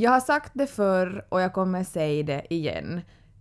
[0.00, 3.00] Jag har sagt det förr och jag kommer säga det igen.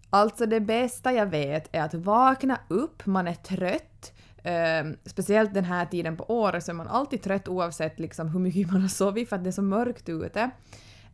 [0.09, 4.13] Alltså det bästa jag vet är att vakna upp, man är trött,
[4.43, 8.39] eh, speciellt den här tiden på året så är man alltid trött oavsett liksom hur
[8.39, 10.49] mycket man har sovit för att det är så mörkt ute.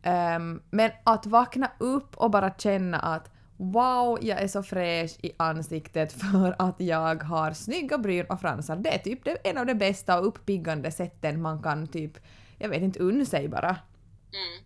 [0.02, 0.38] Eh,
[0.70, 6.12] men att vakna upp och bara känna att wow, jag är så fräsch i ansiktet
[6.22, 8.76] för att jag har snygga bryn och fransar.
[8.76, 12.18] Det är typ det, en av de bästa och uppiggande sätten man kan typ,
[12.58, 13.68] jag vet inte, unna sig bara.
[13.68, 14.65] Mm.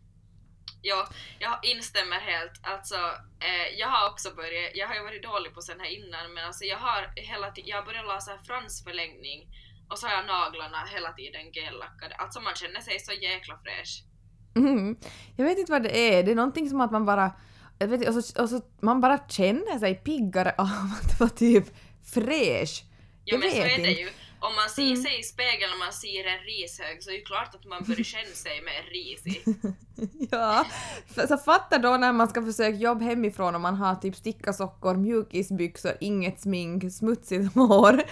[0.83, 2.53] Ja, jag instämmer helt.
[2.63, 3.01] Alltså,
[3.49, 6.45] eh, jag har också börjat, jag har ju varit dålig på sån här innan, men
[6.45, 9.41] alltså jag har hela tiden, jag har börjat läsa fransförlängning
[9.91, 12.15] och så har jag naglarna hela tiden gellackade.
[12.15, 14.05] Alltså man känner sig så jäkla fräsch.
[14.57, 14.97] Mm.
[15.37, 17.33] Jag vet inte vad det är, det är någonting som att man bara
[17.79, 20.67] jag vet, och, så, och så man bara känner sig piggare av
[21.03, 21.65] att vara typ
[22.15, 22.85] fräsch.
[23.25, 24.09] Ja men så är det ju.
[24.41, 25.03] Om man ser mm.
[25.03, 27.85] sig i spegeln och man ser en rishög så är det ju klart att man
[27.85, 29.45] börjar känna sig mer risig.
[30.31, 30.67] ja,
[31.29, 35.93] så fatta då när man ska försöka jobba hemifrån och man har typ stickasockor, mjukisbyxor,
[36.01, 38.03] inget smink, smutsigt hår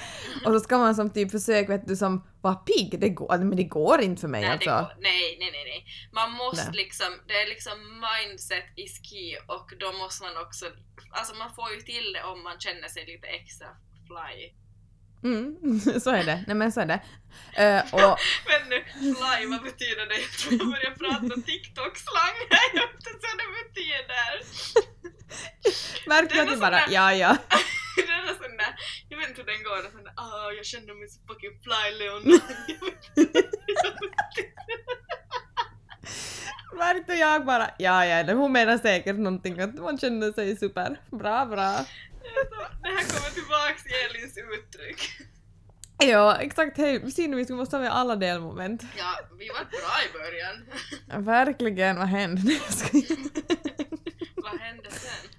[0.46, 3.56] och så ska man som typ försöka vet du som vara pigg, det går, men
[3.56, 4.70] det går inte för mig nej, alltså.
[4.70, 5.84] Går, nej, nej, nej, nej.
[6.12, 6.76] Man måste nej.
[6.82, 7.76] liksom, det är liksom
[8.08, 10.66] mindset is key och då måste man också,
[11.10, 13.68] alltså man får ju till det om man känner sig lite extra
[14.08, 14.52] fly.
[15.24, 16.44] Mm, så är det.
[16.46, 17.00] Nej men så är det.
[17.58, 18.18] Uh, och...
[18.48, 20.20] men nu, fly, vad betyder det?
[20.20, 24.34] Jag tror jag börjar prata TikTok-slang här, jag vet inte vad det betyder.
[26.08, 27.36] Märker att bara, ja ja.
[27.96, 28.74] det är sån där,
[29.08, 31.98] jag vet inte hur den går, sån där, ah, jag känner mig så fucking fly
[31.98, 32.40] Leon.
[36.78, 41.00] Märkte jag bara, ja ja, hon menar säkert någonting att man känner sig super.
[41.10, 41.84] Bra, bra.
[42.82, 45.00] Det här kommer tillbaks i Elins uttryck.
[45.98, 46.78] Ja, exakt.
[46.78, 48.82] Hej, ser vi måste ha med alla delmoment.
[48.96, 51.24] Ja, vi var bra i början.
[51.24, 51.96] verkligen.
[51.96, 52.42] Vad hände?
[54.36, 55.30] Vad hände sen?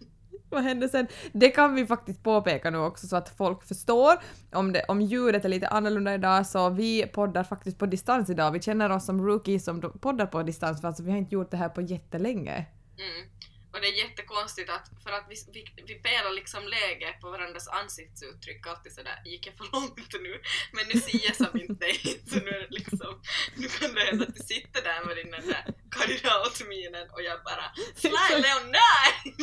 [0.50, 1.08] Vad hände sen?
[1.32, 4.20] Det kan vi faktiskt påpeka nu också så att folk förstår.
[4.52, 8.52] Om, det, om ljudet är lite annorlunda idag så vi poddar faktiskt på distans idag.
[8.52, 11.52] Vi känner oss som rookies som poddar på distans för alltså vi har inte gjort
[11.52, 12.66] det här på jättelänge.
[12.98, 13.30] Mm.
[13.72, 17.68] Och det är jättekonstigt att för att vi, vi, vi pelar liksom läge på varandras
[17.68, 20.42] ansiktsuttryck alltid sådär, gick jag för långt nu?
[20.72, 23.22] Men nu ser jag inte dig, så nu är det liksom,
[23.56, 27.66] nu kan det hända att du sitter där med din där kandidatminen och jag bara
[27.96, 29.36] Sly Leon, nej!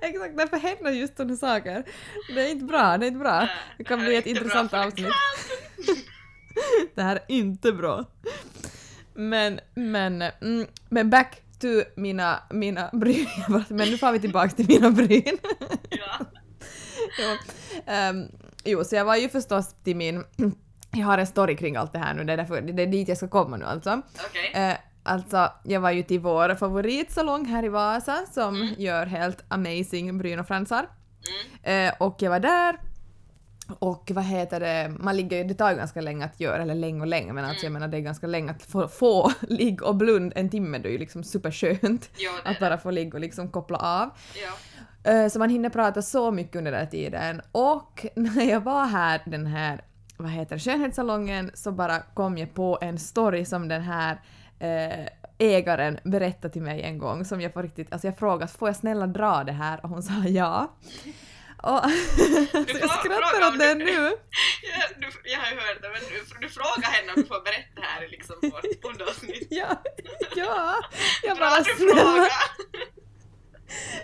[0.02, 1.84] Exakt, därför händer just sådana saker.
[2.34, 3.48] Det är inte bra, det är inte bra.
[3.78, 5.14] Det kan bli ett intressant avsnitt.
[6.94, 8.04] det här är inte bra.
[9.14, 13.26] Men, men, mm, men back to mina, mina bryn.
[13.68, 15.38] Men nu får vi tillbaka till mina bryn.
[15.88, 16.26] ja.
[17.18, 17.36] jo.
[18.10, 18.28] Um,
[18.64, 20.24] jo, så jag var ju förstås till min...
[20.90, 23.08] Jag har en story kring allt det här nu, det är, därför, det är dit
[23.08, 24.02] jag ska komma nu alltså.
[24.30, 24.70] Okay.
[24.70, 28.74] Uh, Alltså, jag var ju till vår favoritsalong här i Vasa som mm.
[28.78, 30.88] gör helt amazing bryn och fransar.
[31.64, 31.88] Mm.
[31.88, 32.80] Uh, och jag var där
[33.78, 37.00] och vad heter det, man ligger, det tar ju ganska länge att göra, eller länge
[37.00, 37.80] och länge, men alltså jag mm.
[37.80, 40.92] menar det är ganska länge att få, få ligga och blunda en timme, det är
[40.92, 44.10] ju liksom superskönt jo, att bara få ligga och liksom koppla av.
[44.44, 44.52] Ja.
[45.12, 47.40] Eh, så man hinner prata så mycket under den tiden.
[47.52, 49.80] Och när jag var här, den här,
[50.16, 54.20] vad heter skönhetssalongen, så bara kom jag på en story som den här
[54.58, 55.06] eh,
[55.38, 58.76] ägaren berättade till mig en gång som jag på riktigt, alltså jag frågade får jag
[58.76, 60.74] snälla dra det här och hon sa ja.
[61.62, 61.82] Och,
[62.66, 64.12] du jag skrattar åt det nu.
[64.62, 67.40] Ja, du, jag har ju hört det, men du, du frågar henne om du får
[67.44, 69.46] berätta här i liksom vårt poddavsnitt.
[69.50, 69.82] ja,
[70.36, 70.76] ja,
[71.22, 72.32] jag bara Bra du frågar!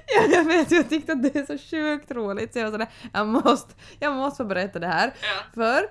[0.06, 2.88] Ja, jag vet, jag tyckte att det är så sjukt roligt så jag var sådär,
[3.12, 5.14] jag måste, jag måste få berätta det här.
[5.23, 5.43] Ja.
[5.55, 5.91] För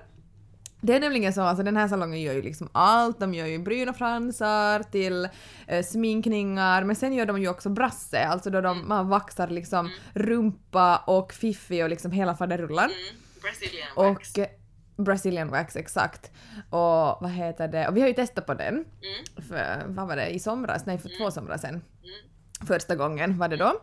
[0.80, 3.58] det är nämligen så, alltså den här salongen gör ju liksom allt, de gör ju
[3.58, 5.28] bryn och fransar till
[5.66, 8.88] eh, sminkningar, men sen gör de ju också brasse, alltså då de, mm.
[8.88, 9.98] man vaxar liksom mm.
[10.14, 12.84] rumpa och fiffi och liksom hela faderullan.
[12.84, 13.22] Mm.
[13.42, 14.32] Brazilian wax.
[14.32, 14.48] Och, eh,
[14.96, 16.30] Brazilian wax, exakt.
[16.70, 19.46] Och vad heter det, och vi har ju testat på den, mm.
[19.48, 20.86] för, vad var det, i somras?
[20.86, 21.32] Nej, för två mm.
[21.32, 21.74] somrar sedan.
[21.74, 22.66] Mm.
[22.66, 23.80] Första gången var det då.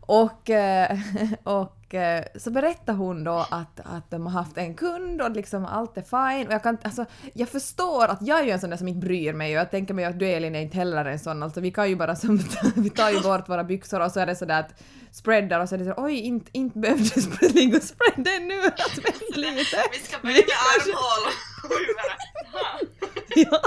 [0.00, 0.98] Och, eh,
[1.84, 5.64] och eh, så berättade hon då att, att de har haft en kund och liksom
[5.64, 6.46] allt är fine.
[6.46, 9.06] Och jag, kan, alltså, jag förstår att jag är ju en sån där som inte
[9.06, 11.42] bryr mig och jag tänker mig att du Elin är inte heller en sån.
[11.42, 12.40] Alltså vi kan ju bara som,
[12.76, 14.82] vi tar ju bort våra byxor och så är det sådär att
[15.14, 18.60] spreadar och så är det så oj inte, inte behövde ligga och spreada nu.
[18.64, 19.00] Alltså,
[19.34, 19.76] lite.
[19.92, 21.32] Vi ska börja med armhål.
[23.36, 23.60] ja,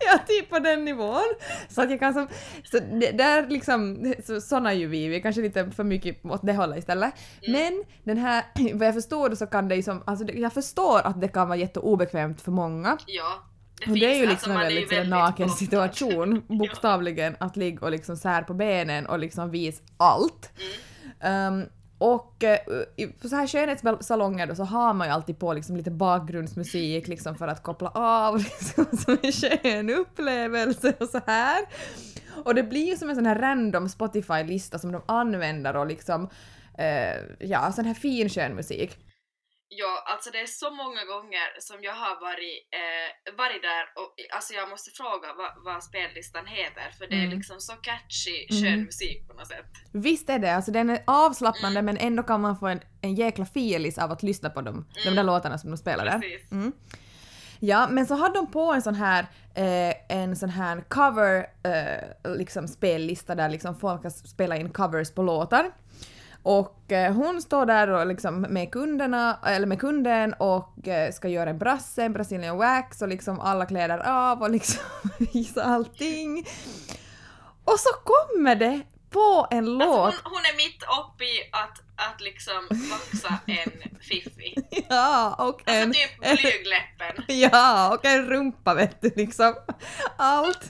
[0.00, 1.34] ja, typ på den nivån.
[1.68, 2.28] Så att jag kan som,
[2.70, 6.46] så det, där liksom, så, såna ju vi, vi är kanske lite för mycket åt
[6.46, 7.14] det hållet istället.
[7.42, 7.60] Mm.
[7.62, 8.44] Men den här,
[8.74, 11.58] vad jag förstår så kan det ju som, alltså jag förstår att det kan vara
[11.58, 12.98] jätteobekvämt för många.
[13.06, 13.44] Ja.
[13.86, 17.86] Och det är ju finns- liksom man en väldigt väldigt naken situation, bokstavligen, att ligga
[17.86, 20.50] och liksom sär på benen och liksom visa allt.
[21.20, 21.62] Mm.
[21.62, 21.68] Um,
[21.98, 22.58] och eh,
[23.22, 27.34] på så här skönhetssalonger då så har man ju alltid på liksom lite bakgrundsmusik liksom
[27.36, 31.64] för att koppla av liksom, som en skön upplevelse och så här.
[32.44, 36.28] Och det blir ju som en sån här random Spotify-lista som de använder och liksom
[37.38, 38.96] ja, sån här fin skön musik.
[39.70, 44.14] Ja, alltså det är så många gånger som jag har varit, eh, varit där och
[44.36, 47.38] alltså jag måste fråga vad, vad spellistan heter för det är Mm.
[47.38, 48.62] liksom så catchy, Mm.
[48.62, 49.66] skön musik på något sätt.
[49.92, 51.84] Visst är det, alltså den är avslappnande Mm.
[51.94, 55.00] men ändå kan man få en, en jäkla feelis av att lyssna på dem, de
[55.02, 55.14] Mm.
[55.16, 56.22] där låtarna som de spelar där.
[56.50, 56.72] Mm.
[57.60, 62.36] Ja, men så hade de på en sån här, eh, en sån här cover, eh,
[62.36, 65.70] liksom spellista där liksom folk har spelat in covers på låtar.
[66.42, 71.28] Och eh, hon står där och liksom med kunderna, eller med kunden och eh, ska
[71.28, 74.82] göra en brasse, en Brazilian wax och liksom alla kläder av och liksom
[75.32, 76.46] visa allting.
[77.64, 78.80] Och så kommer det
[79.10, 79.82] på en låt.
[79.82, 84.54] Alltså hon, hon är mitt uppe i att, att liksom vaxa en fiffi.
[84.88, 85.92] Ja, och Alltså en...
[85.92, 87.24] typ blygläppen.
[87.52, 89.54] Ja, och en rumpa vet du liksom.
[90.16, 90.62] Allt.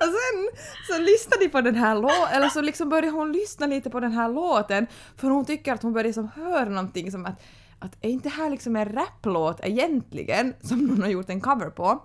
[0.00, 0.48] Och sen
[0.86, 4.00] så lyssnar de på den här låten, eller så liksom börjar hon lyssna lite på
[4.00, 4.86] den här låten
[5.16, 7.42] för hon tycker att hon börjar som höra någonting som att
[7.78, 11.70] att är inte det här liksom en raplåt egentligen som någon har gjort en cover
[11.70, 12.02] på?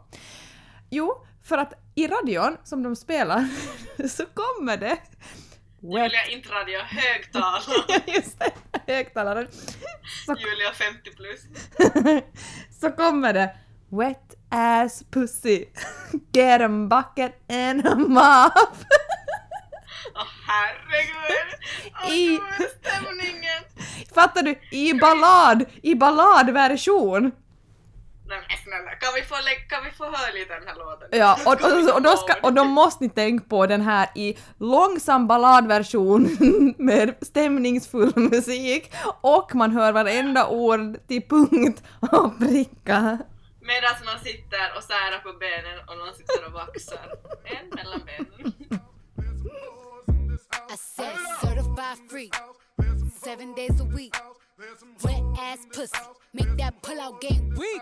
[0.89, 3.47] Jo, för att i radion som de spelar
[4.09, 4.97] så kommer det
[5.81, 8.01] Julia intradio högtalare.
[8.15, 8.51] Just det,
[8.93, 9.47] högtalaren.
[10.25, 11.41] Så Julia 50 plus.
[12.81, 13.55] så kommer det
[13.91, 15.65] Wet ass pussy,
[16.33, 18.53] get a bucket and a mop.
[20.15, 21.59] Åh herregud!
[22.03, 22.39] Åh I-
[22.79, 23.63] stämningen!
[24.15, 24.55] Fattar du?
[24.71, 27.31] I ballad, i balladversion.
[28.29, 29.35] Nej men snälla, kan vi få,
[29.69, 31.07] kan vi få höra lite den här låten?
[31.11, 34.37] Ja, och, och, och, då ska, och då måste ni tänka på den här i
[34.59, 36.37] långsam balladversion
[36.77, 43.17] med stämningsfull musik och man hör varenda ord till punkt och pricka.
[43.61, 47.15] Medan man sitter och särar på benen och någon sitter och vaxar.
[47.43, 48.53] En mellan benen.
[50.73, 52.31] I said certified free,
[53.23, 54.15] seven days a week.
[55.03, 57.81] Wet ass pussy, make that pull out game weak.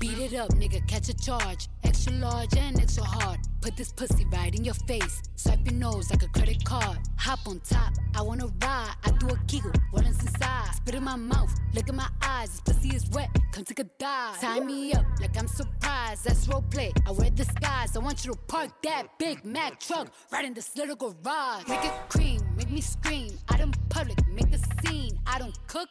[0.00, 1.68] Beat it up, nigga, catch a charge.
[1.84, 3.38] Extra large and extra hard.
[3.60, 5.20] Put this pussy right in your face.
[5.36, 6.96] Swipe your nose like a credit card.
[7.18, 8.94] Hop on top, I wanna ride.
[9.04, 10.74] I do a giggle, is inside?
[10.76, 12.48] Spit in my mouth, look in my eyes.
[12.48, 14.40] This pussy is wet, come take a dive.
[14.40, 16.24] Tie me up like I'm surprised.
[16.24, 16.92] That's roleplay.
[17.06, 17.94] I wear disguise.
[17.94, 21.68] I want you to park that Big Mac truck right in this little garage.
[21.68, 23.36] Make it cream, make me scream.
[23.50, 25.18] Out in public, make a scene.
[25.26, 25.90] I don't cook.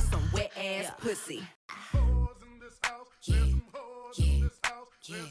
[0.01, 1.41] some wet ass pussy.
[3.23, 3.45] Yeah,
[4.17, 4.47] yeah,
[5.07, 5.25] yeah.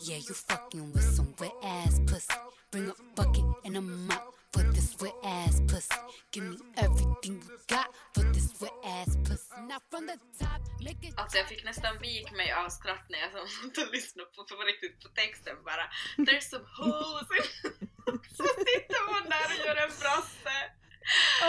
[0.00, 2.34] Yeah, you fucking with some wet ass pussy.
[2.70, 5.94] Bring a bucket and a mop for this wet ass pussy.
[6.32, 9.54] Give me everything you got for this wet ass pussy.
[9.68, 11.14] Now from the top, make it.
[11.16, 14.62] Alltså jag fick nästan vik mig av skratt när jag satt och lyssnade på, på
[14.62, 15.86] riktigt på texten bara.
[16.26, 17.72] There's some holes in...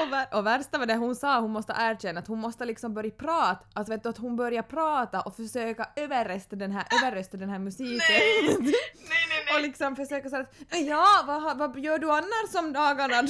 [0.03, 2.93] Och, vär, och värsta var det hon sa, hon måste erkänna att hon måste liksom
[2.93, 7.37] börja prata, alltså vet du att hon börjar prata och försöka överrösta den här, överrösta
[7.37, 7.97] den här musiken.
[8.09, 8.57] Nej!
[8.59, 10.55] Nej, nej, och liksom försöka säga att
[10.87, 13.15] ja, vad, vad gör du annars om dagarna?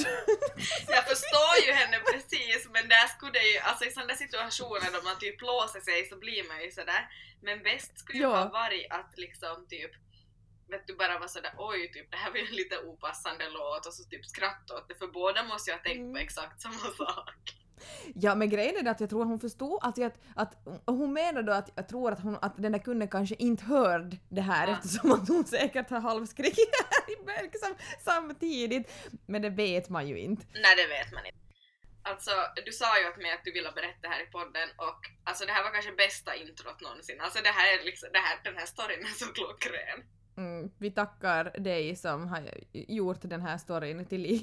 [0.96, 5.18] Jag förstår ju henne precis men där skulle ju, alltså i sådana situationer då man
[5.18, 7.02] typ låser sig så blir man ju sådär.
[7.42, 8.36] Men bäst skulle ju Ja.
[8.36, 9.90] ha varit att liksom typ
[10.68, 13.86] vet du bara vara sådär oj typ det här var ju en lite opassande låt
[13.86, 16.16] och så typ skratta åt det för båda måste ju ha tänkt på Mm.
[16.16, 17.54] exakt samma sak.
[18.14, 20.94] Ja men grejen är det att jag tror att hon förstod att, jag, att och
[20.94, 24.16] hon menar då att jag tror att, hon, att den där kunden kanske inte hörde
[24.28, 24.72] det här Ja.
[24.72, 26.68] eftersom att hon säkert har halvskrikit
[27.42, 28.92] liksom, samtidigt.
[29.26, 30.46] Men det vet man ju inte.
[30.52, 31.38] Nej det vet man inte.
[32.02, 32.30] Alltså
[32.66, 35.52] du sa ju åt mig att du ville berätta här i podden och alltså det
[35.52, 37.20] här var kanske bästa introt någonsin.
[37.20, 39.98] Alltså det här är liksom, det här, den här storyn är så klockren.
[40.38, 44.40] Mm, vi tackar dig som har gjort den här storyn till liv.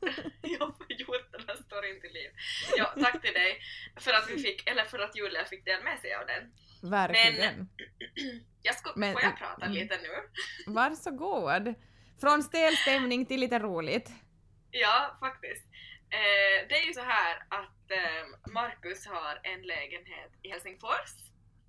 [0.42, 2.30] Jag har gjort den här storyn till liv.
[2.76, 3.58] Ja, tack till dig
[3.96, 6.52] för att vi fick, eller för att Julia fick dela med sig av den.
[6.90, 7.68] Verkligen.
[8.62, 9.72] Jag ska, Men- får jag prata mm.
[9.78, 10.08] lite nu?
[10.72, 11.74] Varsågod.
[12.20, 14.10] Från stel stämning till lite roligt.
[14.70, 15.64] Ja, faktiskt.
[16.10, 21.10] Eh, det är ju så här att eh, Marcus har en lägenhet i Helsingfors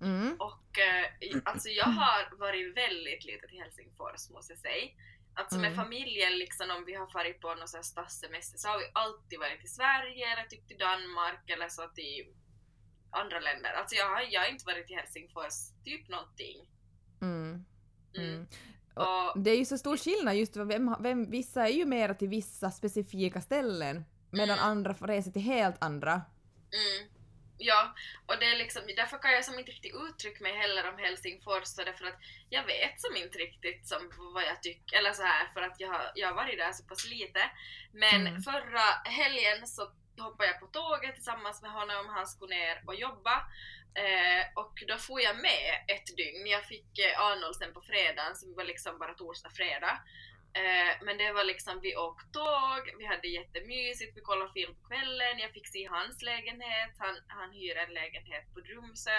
[0.00, 0.36] Mm.
[0.40, 1.04] och eh,
[1.44, 4.90] alltså jag har varit väldigt lite till Helsingfors måste jag säga.
[5.34, 5.84] Alltså med Mm.
[5.84, 9.68] familjen liksom om vi har farit på någon stadssemester så har vi alltid varit i
[9.68, 12.26] Sverige eller typ till Danmark eller så till
[13.10, 13.70] andra länder.
[13.72, 16.70] Alltså jag har, jag har inte varit i Helsingfors typ någonting.
[17.22, 17.64] Mm.
[18.16, 18.28] Mm.
[18.34, 18.46] Mm.
[18.94, 22.28] Och, Det är ju så stor skillnad just vem, vem, vissa är ju mera till
[22.28, 24.70] vissa specifika ställen medan Mm.
[24.70, 26.12] andra resa till helt andra.
[26.12, 27.08] Mm.
[27.58, 27.94] Ja,
[28.26, 31.64] och det är liksom, därför kan jag som inte riktigt uttrycka mig heller om Helsingfors
[31.64, 32.18] så därför att
[32.50, 35.88] jag vet som inte riktigt som vad jag tycker, eller så här för att jag
[35.88, 37.50] har, jag har varit där så pass lite.
[37.92, 38.42] Men Mm.
[38.42, 43.36] förra helgen så hoppade jag på tåget tillsammans med honom, han skulle ner och jobba.
[43.94, 46.46] Eh, och då får jag med ett dygn.
[46.46, 49.98] Jag fick eh, Arnoldsen på fredagen, så vi var liksom bara torsdag, fredag.
[50.60, 54.88] Eh, men det var liksom, vi åkte tåg, vi hade jättemysigt, vi kollade film på
[54.88, 59.18] kvällen, jag fick se hans lägenhet, han, han hyr en lägenhet på Drumsö,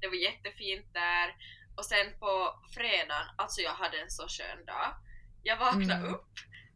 [0.00, 1.36] det var jättefint där.
[1.76, 4.94] Och sen på fredagen, alltså jag hade en så skön dag.
[5.42, 6.14] Jag vaknade Mm.
[6.14, 6.32] upp,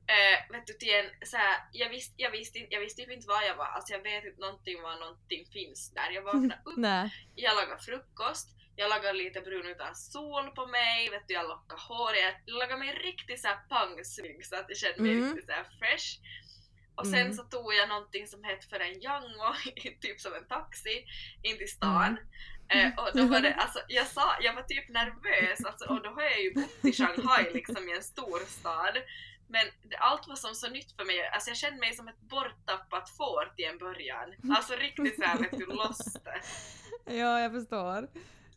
[0.07, 3.11] eh, vet du, till en så här, jag visste jag visste inte, jag visste typ
[3.11, 6.11] inte var jag var, alltså jag vet inte någonting var någonting finns där.
[6.11, 6.79] Jag vaknade upp
[7.35, 11.81] jag lagade frukost, jag lagade lite brun utan sol på mig, vet du, jag lockade
[11.89, 15.25] hår, jag lagade mig riktigt såhär pangsnygg så att jag kände mig Mm.
[15.29, 16.09] riktigt såhär fresh.
[16.95, 17.33] Och sen Mm.
[17.33, 19.55] så tog jag någonting som hette för en Yango,
[20.01, 21.05] typ som en taxi,
[21.43, 22.19] in till stan.
[22.69, 26.11] Eh, och då var det, alltså jag sa, jag var typ nervös alltså, och då
[26.11, 28.97] har jag ju bott i Shanghai liksom i en stor stad.
[29.49, 32.21] Men det, allt var som så nytt för mig, alltså jag kände mig som ett
[32.21, 34.35] borttappat får till en början.
[34.57, 36.17] Alltså riktigt såhär vet du, lost.
[37.07, 38.09] Ja, jag förstår.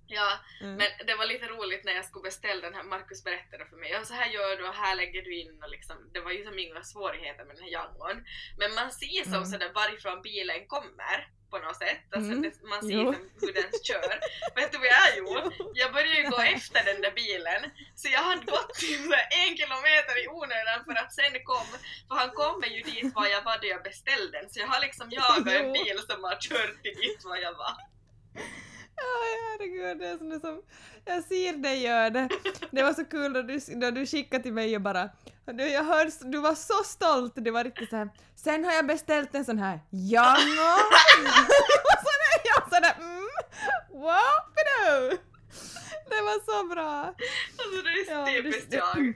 [0.08, 0.76] Ja, Mm.
[0.76, 3.90] men det var lite roligt när jag skulle beställa den här, Markus berättade för mig,
[3.92, 6.46] ja så här gör du och här lägger du in och liksom, det var ju
[6.46, 8.18] som inga svårigheter med den här Yangon.
[8.58, 9.46] Men man ser som Mm.
[9.46, 12.42] sådär varifrån bilen kommer på något sätt, alltså Mm.
[12.42, 14.20] det, man ser som hur den kör.
[14.56, 15.56] Vet du vad jag gjorde?
[15.74, 17.62] Jag började ju gå efter den där bilen,
[17.96, 19.02] så jag hade gått typ
[19.44, 21.68] en kilometer i onödan för att sen kom,
[22.08, 24.82] för han kommer ju dit var jag var då jag beställde den, så jag har
[24.82, 27.76] liksom jagat en bil som har kört till dit var jag var.
[28.98, 30.62] Aj, herregud, det är som, det som
[31.06, 32.30] jag ser dig göra det.
[32.72, 35.10] Det var så kul då du, då du skickade till mig och bara
[35.46, 39.36] du, jag hörde, du var så stolt, det var riktigt såhär Sen har jag beställt
[39.36, 40.72] en sån här Yango
[41.92, 43.30] och så är jag sådär mm,
[43.92, 45.20] wow,
[46.10, 47.14] Det var så bra!
[47.58, 49.14] Alltså det är Ja, typiskt jag.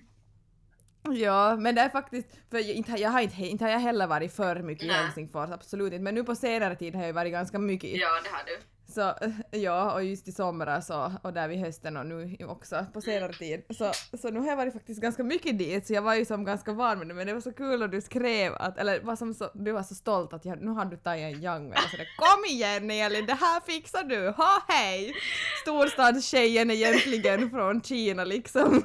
[1.18, 4.08] Ja, men det är faktiskt, för jag, inte, jag har inte, inte har jag heller
[4.08, 4.96] varit för mycket i Nej.
[4.96, 8.10] Helsingfors, absolut inte, men nu på senare tid har jag varit ganska mycket i Ja,
[8.24, 8.58] det har du.
[8.90, 9.16] Så
[9.52, 13.34] ja, och just i somras och, och där vid hösten och nu också på senare
[13.34, 13.64] tid.
[13.70, 16.46] Så, så nu har jag varit faktiskt ganska mycket dit, så jag var ju som
[16.46, 19.16] ganska van med det, men det var så kul att du skrev att, eller var
[19.16, 21.98] som så, du var så stolt att jag, nu har du tagit en Young så
[21.98, 25.14] det, Kom igen Elin, det här fixar du, ha hej!
[25.62, 28.70] Storstadstjejen egentligen från Kina liksom.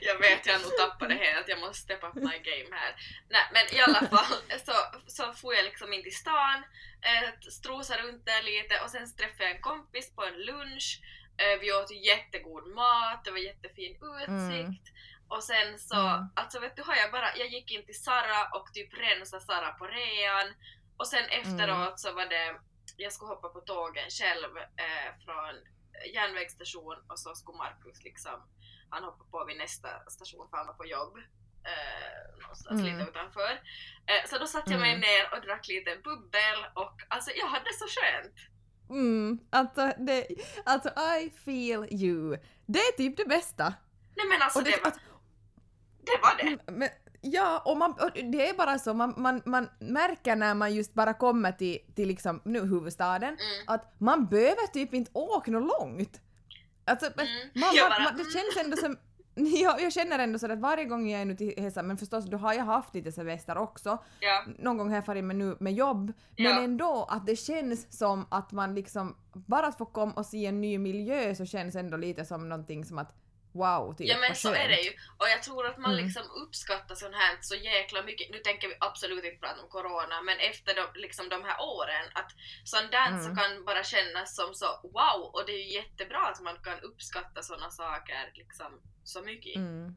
[0.00, 1.48] Jag vet, jag har nog tappat det helt.
[1.48, 2.90] Jag måste step up my game här.
[3.30, 4.72] Nej, men i alla fall så,
[5.06, 6.58] så får jag liksom in till stan,
[7.10, 11.00] eh, strosar runt där lite och sen träffade jag en kompis på en lunch.
[11.38, 14.86] Eh, vi åt jättegod mat, det var jättefin utsikt.
[15.28, 16.24] Och sen så, Mm.
[16.36, 19.72] alltså vet du, har jag bara, jag gick in till Sara och typ rensade Sara
[19.72, 20.54] på rean.
[20.96, 22.60] Och sen efteråt så var det,
[22.96, 25.54] jag skulle hoppa på tågen själv eh, från
[26.14, 28.42] järnvägsstation och så skulle Markus liksom,
[28.90, 31.18] han hoppade på vid nästa station för han var på jobb.
[31.70, 32.98] Eh, någonstans Mm.
[32.98, 33.52] lite utanför.
[34.10, 35.00] Eh, så då satte jag mig Mm.
[35.00, 38.34] ner och drack lite bubbel och alltså jag hade så skönt.
[38.90, 40.26] Mm, alltså det,
[40.64, 40.88] alltså
[41.20, 42.36] I feel you.
[42.66, 43.74] Det är typ det bästa.
[44.16, 44.98] Nej men alltså Och det, det, var, att,
[46.06, 46.72] det var det.
[46.72, 46.88] Men,
[47.20, 50.94] ja, och, man, och det är bara så, man, man, man märker när man just
[50.94, 53.64] bara kommer till, till liksom, nu huvudstaden, Mm.
[53.66, 56.20] att man behöver typ inte åka något långt.
[56.84, 57.26] Alltså, Mm.
[57.54, 58.98] man, man, bara, man, det känns ändå som
[59.62, 62.24] Ja, jag känner ändå så att varje gång jag är nu till Hesa, men förstås
[62.24, 64.42] då har jag haft lite semester också, Ja.
[64.58, 66.62] någon gång har jag farit med, nu, med jobb, men Ja.
[66.62, 70.60] ändå att det känns som att man liksom, bara att få komma och se en
[70.60, 73.12] ny miljö så känns ändå lite som någonting som att
[73.56, 74.08] wow, typ.
[74.08, 74.90] Ja men så är det ju.
[75.18, 76.04] Och jag tror att man Mm.
[76.04, 78.30] liksom uppskattar sånt här så jäkla mycket.
[78.30, 82.06] Nu tänker vi absolut inte prata om corona, men efter de, liksom de här åren,
[82.14, 82.30] att
[82.64, 83.36] sån dans Mm.
[83.36, 87.42] kan bara kännas som så wow, och det är ju jättebra att man kan uppskatta
[87.42, 89.56] såna saker liksom så mycket.
[89.56, 89.96] Mm,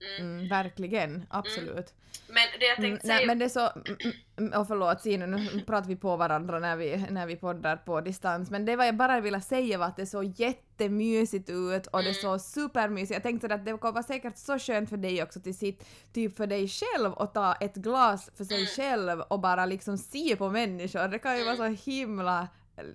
[0.00, 0.30] Mm.
[0.30, 1.94] mm, verkligen, absolut.
[2.28, 3.26] Men det jag Mm, tänkte nej, säga...
[3.26, 6.76] men det är så, mm, mm, och förlåt Sina, nu pratar vi på varandra när
[6.76, 9.96] vi, när vi poddar på distans, men det var jag bara ville säga var att
[9.96, 12.14] det såg jättemysigt ut och det Mm.
[12.14, 13.12] såg supermysigt.
[13.14, 16.46] Jag tänkte att det vara säkert så skönt för dig också till sitt, typ för
[16.46, 18.66] dig själv att ta ett glas för sig Mm.
[18.66, 21.08] själv och bara liksom se på människor.
[21.08, 21.76] Det kan ju vara Mm.
[21.76, 22.48] så himla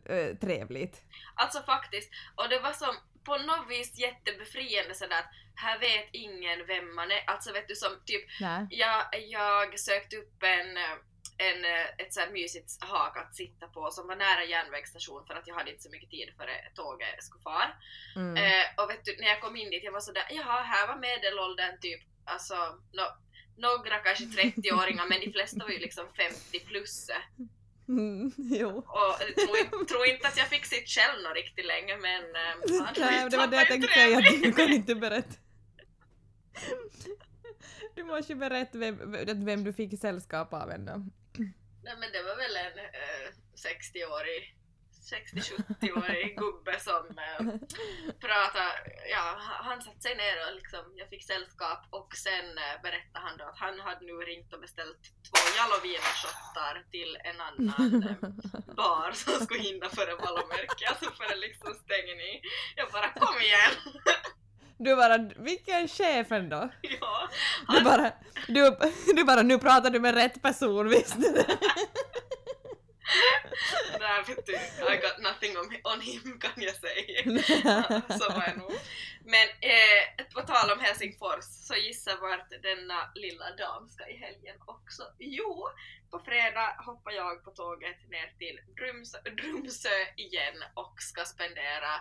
[0.05, 1.03] äh, trevligt.
[1.36, 6.68] Alltså faktiskt, och det var som på något vis jättebefriande sådär att här vet ingen
[6.68, 7.24] vem man är.
[7.28, 8.68] Alltså vet du som typ Nej.
[8.70, 10.78] Jag, jag sökte upp en,
[11.48, 11.66] en,
[11.98, 15.56] ett så här mysigt hak att sitta på som var nära järnvägsstation för att jag
[15.56, 17.68] hade inte så mycket tid före tåget skulle fara.
[18.16, 18.38] Mm.
[18.38, 20.98] Eh, och vet du, när jag kom in dit jag var sådär, jaha, här var
[20.98, 22.56] medelåldern typ, alltså
[22.92, 23.06] no,
[23.58, 27.10] några kanske 30-åringar men de flesta var ju liksom 50 plus.
[27.91, 28.69] Mm, jo.
[28.69, 32.24] Och jag tror, inte- tror inte att jag fick sitt själv något riktigt länge men...
[32.24, 35.33] eh, han Nej, det var det jag tänkte säga, du kan inte berätta.
[37.95, 40.91] Du måste ju berätta vem, vem du fick sällskap av ändå.
[41.83, 44.55] Nej men det var väl en eh, 60-årig
[45.13, 47.39] 60-70-årig gubbe som eh,
[48.25, 48.72] pratade,
[49.15, 49.25] ja
[49.68, 53.46] han satte sig ner och liksom, jag fick sällskap och sen eh, berättade han då
[53.46, 58.30] att han hade nu ringt och beställt två Jaloviina-shottar till en annan eh,
[58.75, 62.36] bar som skulle hinna före Valomärke, alltså före liksom stängning.
[62.75, 63.74] Jag bara kom igen!
[64.84, 66.70] Du bara, vilken chef ändå?
[66.81, 67.29] ja,
[67.68, 68.12] Du han, bara,
[68.48, 68.77] du,
[69.16, 71.46] du bara, nu pratar du med rätt person, du det?
[74.00, 74.53] där vet du,
[74.93, 77.24] I got nothing on, on him kan jag säga.
[78.19, 78.71] så var jag nog.
[79.25, 84.55] Men eh, på tal om Helsingfors, så gissa vart denna lilla dam ska i helgen
[84.65, 85.03] också.
[85.19, 85.67] Jo,
[86.11, 91.91] på fredag hoppar jag på tåget ner till Drumsö, Drumsö igen och ska spendera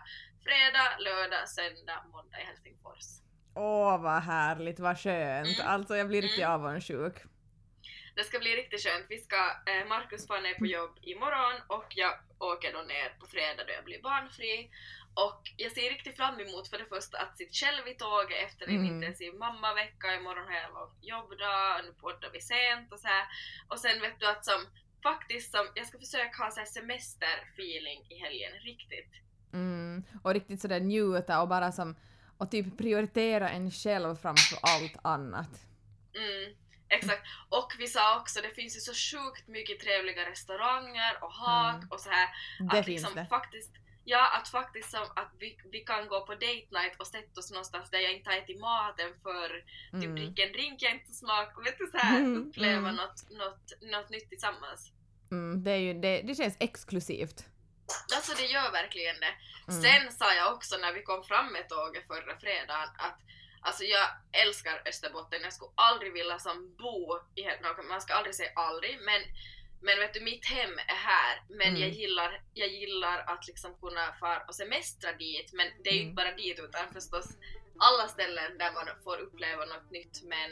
[0.44, 3.04] fredag, lördag, söndag, måndag i Helsingfors.
[3.54, 5.58] Åh vad härligt, vad skönt.
[5.58, 5.68] Mm.
[5.70, 6.50] Alltså jag blir riktigt Mm.
[6.52, 7.14] avundsjuk.
[8.14, 9.06] Det ska bli riktigt skönt.
[9.08, 13.26] Vi ska, eh, Markus far ner på jobb imorgon och jag åker då ner på
[13.26, 14.70] fredag då jag blir barnfri.
[15.14, 18.66] Och jag ser riktigt fram emot för det första att sitta själv i tåget efter
[18.66, 18.86] en Mm.
[18.86, 20.14] intensiv mammavecka.
[20.14, 23.24] Imorgon har jag lång jobbdag, nu poddar vi sent och så här.
[23.68, 24.60] Och sen vet du att som
[25.02, 29.12] faktiskt som, jag ska försöka ha så här semesterfeeling i helgen, riktigt.
[29.52, 30.04] Mm.
[30.22, 31.96] Och riktigt sådär njuta och bara som,
[32.38, 35.50] och typ prioritera en själv framför allt annat.
[36.14, 36.54] Mm,
[36.90, 37.22] exakt.
[37.48, 41.88] Och vi sa också, det finns ju så sjukt mycket trevliga restauranger och hak Mm.
[41.90, 42.28] och så här
[42.72, 43.26] Det att liksom det.
[43.26, 43.70] faktiskt
[44.04, 47.50] Ja, att faktiskt som att vi, vi kan gå på date night och sätta oss
[47.50, 49.48] någonstans där jag inte har ätit maten för
[49.92, 50.14] typ Mm.
[50.16, 52.94] dricka en drink jag inte smakar, vet du så här Mm, uppleva mm.
[52.94, 54.92] något, något, något nytt tillsammans.
[55.30, 57.44] Mm, det, är ju, det, det känns exklusivt.
[58.16, 59.34] Alltså det gör verkligen det.
[59.72, 59.82] Mm.
[59.82, 63.18] Sen sa jag också när vi kom fram med tåget förra fredagen att
[63.62, 64.06] Alltså jag
[64.46, 68.98] älskar Österbotten, jag skulle aldrig vilja som bo i Hedmark, man ska aldrig säga aldrig,
[69.08, 69.20] men,
[69.82, 71.80] men vet du, mitt hem är här, men Mm.
[71.80, 76.00] jag, gillar, jag gillar att liksom kunna fara och semestra dit, men det är ju
[76.00, 76.10] Mm.
[76.10, 77.26] inte bara dit utan förstås
[77.78, 80.50] alla ställen där man får uppleva något nytt, men,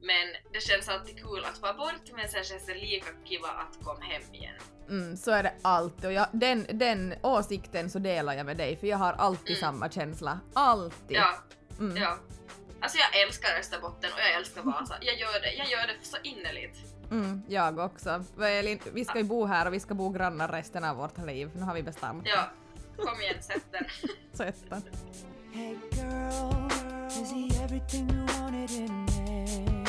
[0.00, 3.84] men det känns alltid kul att vara bort, men sen känns det lika kiva att
[3.84, 4.54] komma hem igen.
[4.88, 8.76] Mm, så är det alltid och jag, den, den åsikten så delar jag med dig
[8.76, 9.60] för jag har alltid Mm.
[9.60, 10.40] samma känsla.
[10.54, 11.16] Alltid.
[11.16, 11.36] Ja,
[11.78, 11.96] Mm.
[11.96, 12.18] Ja.
[12.80, 14.94] Alltså jag älskar Österbotten och jag älskar Vasa.
[15.00, 16.78] Jag gör det, jag gör det så innerligt.
[17.10, 18.24] Mm, jag också.
[18.92, 21.50] Vi ska ju bo här och vi ska bo grannar resten av vårt liv.
[21.54, 22.26] Nu har vi bestämt.
[22.26, 22.50] Ja,
[22.96, 23.84] kom igen, sätt den.
[24.32, 24.82] Sätt den.
[25.52, 26.66] Hey girl,
[27.08, 29.86] is he everything you wanted in man?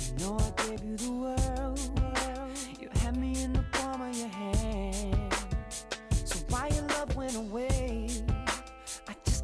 [0.00, 1.80] You know I gave you the world.
[2.80, 5.34] You had me in the palm of your hand.
[6.24, 7.69] So why your love went away?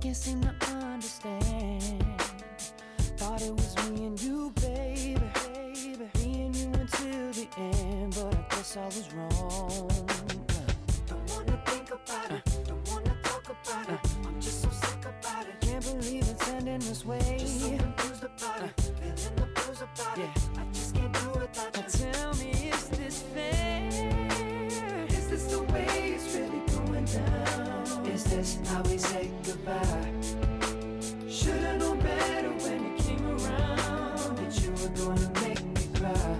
[0.07, 2.05] Can't seem to understand.
[3.17, 5.21] Thought it was me and you, baby.
[6.15, 9.91] Me and you until the end, but I guess I was wrong.
[11.09, 12.65] Don't wanna think about it.
[12.69, 13.99] Don't wanna talk about it.
[14.25, 15.61] I'm just so sick about it.
[15.61, 17.45] Can't believe it's ending this way.
[28.47, 30.13] This how we say goodbye?
[31.29, 36.37] Should've known better when you came around that you were gonna make me cry.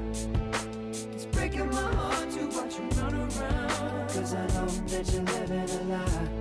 [1.13, 4.09] It's breaking my heart to watch you run around.
[4.11, 6.36] Cause I know that you're living a lie.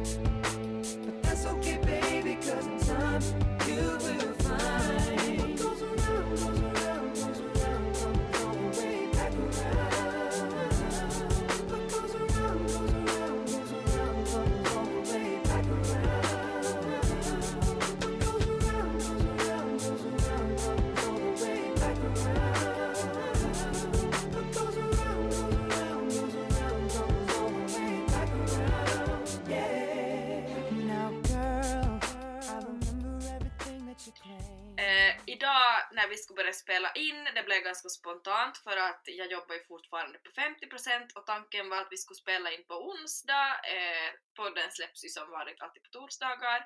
[36.45, 41.15] Började spela in, det blev ganska spontant för att jag jobbar ju fortfarande på 50%
[41.15, 45.31] och tanken var att vi skulle spela in på onsdag, eh, podden släpps ju som
[45.31, 46.59] vanligt alltid på torsdagar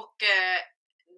[0.00, 0.60] och eh,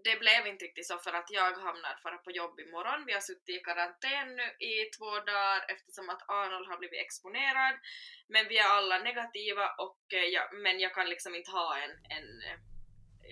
[0.04, 3.06] det blev inte riktigt så för att jag hamnar fara på jobb imorgon.
[3.06, 7.74] Vi har suttit i karantän nu i två dagar eftersom att Arnold har blivit exponerad.
[8.28, 11.94] Men vi är alla negativa och eh, jag, men jag kan liksom inte ha en,
[12.16, 12.58] en eh,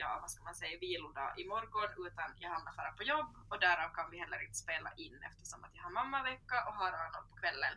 [0.02, 3.88] ja, vad ska man säga, vilodag imorgon utan jag hamnar fara på jobb och därav
[3.96, 7.36] kan vi heller inte spela in eftersom att jag har mammavecka och har Arnold på
[7.42, 7.74] kvällen.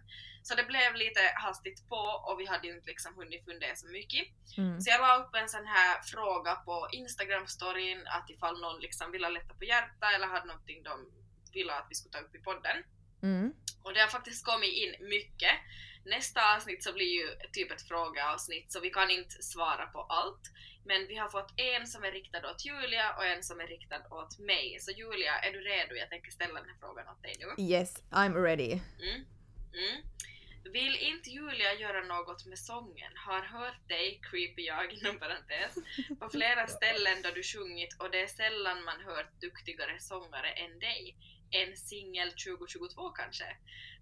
[0.47, 3.87] Så det blev lite hastigt på och vi hade ju inte liksom hunnit fundera så
[3.87, 4.23] mycket.
[4.57, 4.81] Mm.
[4.81, 9.29] Så jag la upp en sån här fråga på Instagram-storyn att ifall någon liksom ville
[9.29, 10.95] lätta på hjärtat eller hade någonting de
[11.53, 12.77] ville att vi skulle ta upp i podden.
[13.23, 13.53] Mm.
[13.83, 15.55] Och det har faktiskt kommit in mycket.
[16.05, 20.51] Nästa avsnitt så blir ju typ ett frågeavsnitt så vi kan inte svara på allt.
[20.85, 24.01] Men vi har fått en som är riktad åt Julia och en som är riktad
[24.11, 24.77] åt mig.
[24.79, 25.95] Så Julia, är du redo?
[25.95, 27.63] Jag tänker ställa den här frågan åt dig nu.
[27.63, 28.71] Yes, I'm ready.
[28.71, 29.25] Mm.
[29.73, 30.01] Mm.
[30.63, 33.11] Vill inte Julia göra något med sången?
[33.15, 35.75] Har hört dig, creepy jag inom parentes,
[36.19, 40.79] på flera ställen då du sjungit och det är sällan man hört duktigare sångare än
[40.79, 41.15] dig.
[41.51, 43.45] En singel 2022 kanske?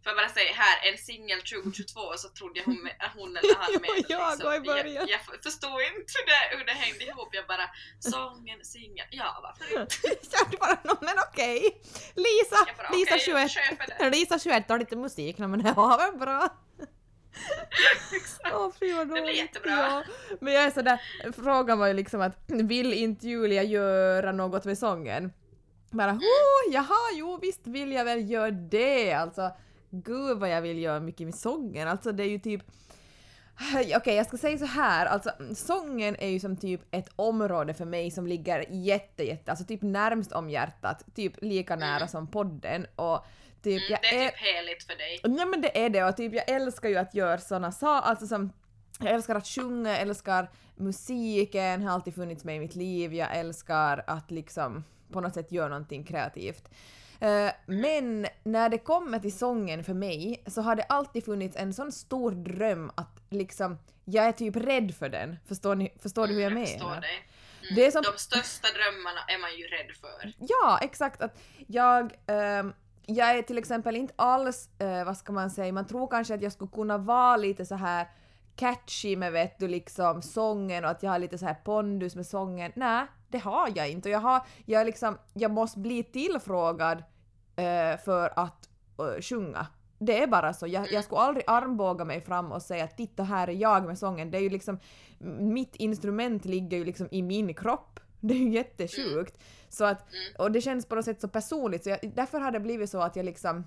[0.03, 3.55] Får jag bara säga här, en singel 2022 så trodde jag hon, med, hon eller
[3.55, 4.53] han Jo, menade jag liksom.
[4.53, 4.95] i början.
[4.95, 9.39] Jag, jag förstod inte hur det, hur det hängde ihop, jag bara sången, singel, ja
[9.43, 9.95] varför inte?
[10.31, 11.81] Jag bara, no, men okej.
[12.15, 13.51] Lisa, Jag bara, Lisa okej, 21.
[13.51, 14.09] köper det.
[14.15, 16.49] Lisa 21 har lite musik, no, men det var väl bra.
[18.79, 19.71] Fy vad Det blir jättebra.
[19.71, 20.03] Ja.
[20.41, 21.01] Men jag är sådär,
[21.43, 25.33] frågan var ju liksom att vill inte Julia göra något med sången?
[25.91, 29.51] Bara oh, jaha, jo visst vill jag väl göra det alltså.
[29.89, 32.61] Gud vad jag vill göra mycket med sången, alltså det är ju typ
[33.95, 37.85] Okej, jag ska säga så här, alltså sången är ju som typ ett område för
[37.85, 42.07] mig som ligger jätte, jätte, alltså typ närmst om hjärtat, typ lika nära Mm.
[42.07, 43.25] som podden och
[43.63, 45.19] typ Mm, det är typ heligt för dig.
[45.23, 48.27] Nej men det är det och typ jag älskar ju att göra såna saker, alltså
[48.27, 48.51] som
[48.99, 53.37] jag älskar att sjunga, jag älskar musiken, har alltid funnits med i mitt liv, jag
[53.37, 56.69] älskar att liksom på något sätt göra någonting kreativt.
[57.19, 61.73] Eh, men när det kommer till sången för mig så har det alltid funnits en
[61.73, 65.35] sån stor dröm att liksom, jag är typ rädd för den.
[65.47, 66.97] Förstår, ni, förstår du hur jag Mm, förstår menar?
[66.97, 67.75] Mm.
[67.75, 70.33] Det är som- De största drömmarna är man ju rädd för.
[70.39, 71.21] Ja, exakt.
[71.21, 72.73] Att jag, ehm,
[73.05, 76.41] jag är till exempel inte alls, eh, vad ska man säga, man tror kanske att
[76.41, 78.07] jag skulle kunna vara lite så här
[78.55, 82.25] catchy med vet du liksom sången och att jag har lite så här pondus med
[82.25, 82.71] sången.
[82.75, 84.09] Nej, det har jag inte.
[84.09, 87.03] Jag har, jag liksom, jag måste bli tillfrågad
[87.55, 89.67] eh, för att eh, sjunga.
[89.99, 90.67] Det är bara så.
[90.67, 93.97] Jag, jag skulle aldrig armbåga mig fram och säga att titta här är jag med
[93.99, 94.31] sången.
[94.31, 94.79] Det är ju liksom,
[95.39, 97.99] mitt instrument ligger ju liksom i min kropp.
[98.19, 99.39] Det är ju jättesjukt.
[99.69, 100.05] Så att,
[100.37, 103.01] och det känns på något sätt så personligt så jag, därför har det blivit så
[103.01, 103.63] att jag liksom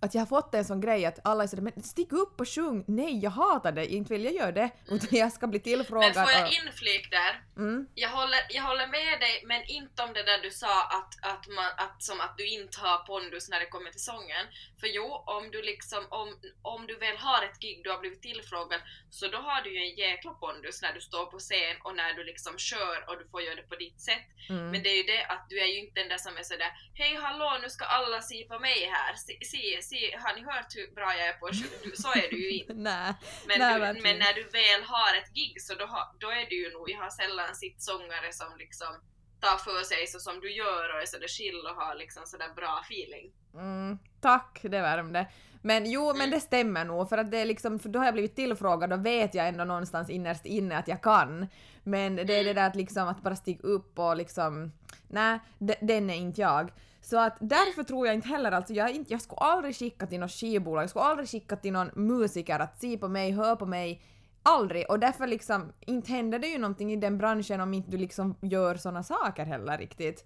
[0.00, 2.84] att jag har fått en sån grej att alla sådär men stig upp och sjung!
[2.88, 6.14] Nej jag hatar det, inte vill jag göra det utan jag ska bli Men tillfrågad
[6.14, 7.42] får jag inflik där?
[7.56, 11.12] mm, Jag håller, jag håller med dig, men inte om det där du sa att,
[11.32, 14.44] att, man, att, som att du inte har pondus när det kommer till sången.
[14.80, 16.28] För jo, om du liksom, om,
[16.62, 18.80] om du väl har ett gig, du har blivit tillfrågad,
[19.10, 22.14] så då har du ju en jäkla pondus när du står på scen och när
[22.14, 24.26] du liksom kör och du får göra det på ditt sätt.
[24.48, 24.70] mm.
[24.70, 26.72] Men det är ju det att du är ju inte den där som är sådär
[26.94, 30.70] Hej hallå nu ska alla se på mig här, se, se, se har ni hört
[30.78, 31.78] hur bra jag är på att sjunga?
[31.84, 32.74] Du- Så är du ju inte.
[32.90, 33.10] Nej.
[33.48, 35.86] Men, Nej, du, men när du väl har ett gig så då,
[36.22, 38.92] då är det ju nog, jag har sällan sett sångare som liksom
[39.40, 42.50] tar för sig så som du gör och är sådär chill och har liksom sådär
[42.56, 43.26] bra feeling.
[43.54, 45.26] Mm, tack, det värmde.
[45.62, 46.30] Men jo, men Mm.
[46.30, 49.06] det stämmer nog för att det är liksom, för då har jag blivit tillfrågad och
[49.06, 51.46] vet jag ändå någonstans innerst inne att jag kan.
[51.82, 52.54] Men det är det Mm.
[52.54, 54.72] där att liksom att bara stiga upp och liksom,
[55.08, 56.72] nej, de- den är inte jag.
[57.06, 60.20] Så att därför tror jag inte heller alltså, jag, inte, jag skulle aldrig skicka till
[60.20, 63.66] något skivbolag, jag skulle aldrig skicka till någon musiker att se på mig, hör på
[63.66, 64.02] mig,
[64.42, 64.90] aldrig.
[64.90, 68.36] Och därför liksom, inte händer det ju någonting i den branschen om inte du liksom
[68.40, 70.24] gör såna saker heller riktigt.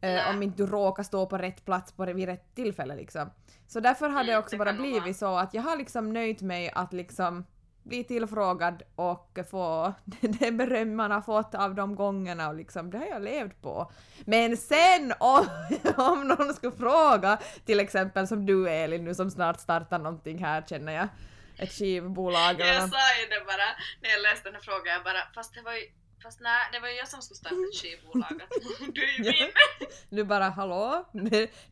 [0.00, 3.30] Eh, om inte du råkar stå på rätt plats på, vid rätt tillfälle liksom.
[3.66, 5.76] Så därför har det Mm, också det bara kan nog blivit så att jag har
[5.76, 7.44] liksom nöjt mig att liksom
[7.88, 12.98] bli tillfrågad och få det beröm man har fått av de gångerna och liksom det
[12.98, 13.92] har jag levt på.
[14.24, 15.46] Men sen om,
[15.96, 20.62] om någon skulle fråga, till exempel som du Elin nu som snart startar någonting här
[20.62, 21.08] känner jag,
[21.58, 23.68] ett skivbolag eller Jag sa ju det bara
[24.02, 25.86] när jag läste den här frågan, jag bara fast det var ju
[26.22, 28.40] Fast nej, det var ju jag som skulle starta ett skivbolag.
[28.94, 29.50] Du är ju min.
[30.10, 31.08] Du bara hallå,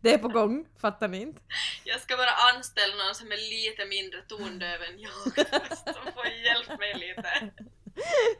[0.01, 1.41] det, är på gång, fattar ni inte?
[1.85, 5.47] Jag ska bara anställa någon som är lite mindre tondöv än jag.
[5.95, 7.51] Som får hjälpa mig lite.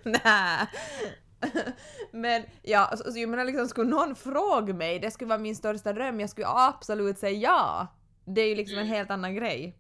[0.03, 0.67] Nä.
[2.13, 5.57] Men ja, alltså, alltså, jag menar liksom skulle någon fråga mig, det skulle vara min
[5.57, 7.87] största dröm, jag skulle absolut säga ja.
[8.25, 9.77] Det är ju liksom en helt annan grej.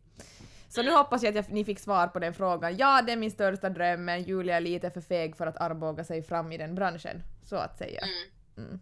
[0.68, 2.76] Så nu hoppas jag att jag, ni fick svar på den frågan.
[2.76, 6.04] Ja, det är min största dröm, men Julia är lite för feg för att armbåga
[6.04, 8.00] sig fram i den branschen, så att säga.
[8.00, 8.30] Mm.
[8.56, 8.68] Mm.
[8.70, 8.80] Mm,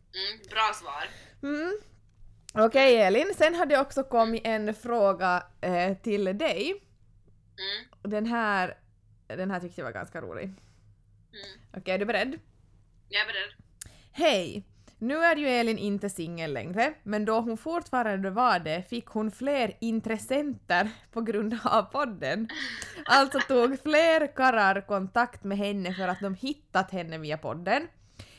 [0.51, 1.09] bra svar.
[1.43, 1.79] Mm.
[2.55, 6.71] Okej Elin, sen hade det också kommit en fråga eh, till dig.
[7.59, 8.11] Mm.
[8.13, 8.79] Den här,
[9.27, 10.45] den här tyckte jag var ganska rolig.
[10.45, 11.61] Mm.
[11.77, 12.39] Okej, är du beredd?
[13.09, 13.55] Jag är beredd.
[14.13, 14.65] Hej!
[14.99, 19.31] Nu är ju Elin inte singel längre, men då hon fortfarande var det fick hon
[19.31, 22.49] fler intressenter på grund av podden.
[23.05, 27.89] Alltså tog fler karlar kontakt med henne för att de hittat henne via podden.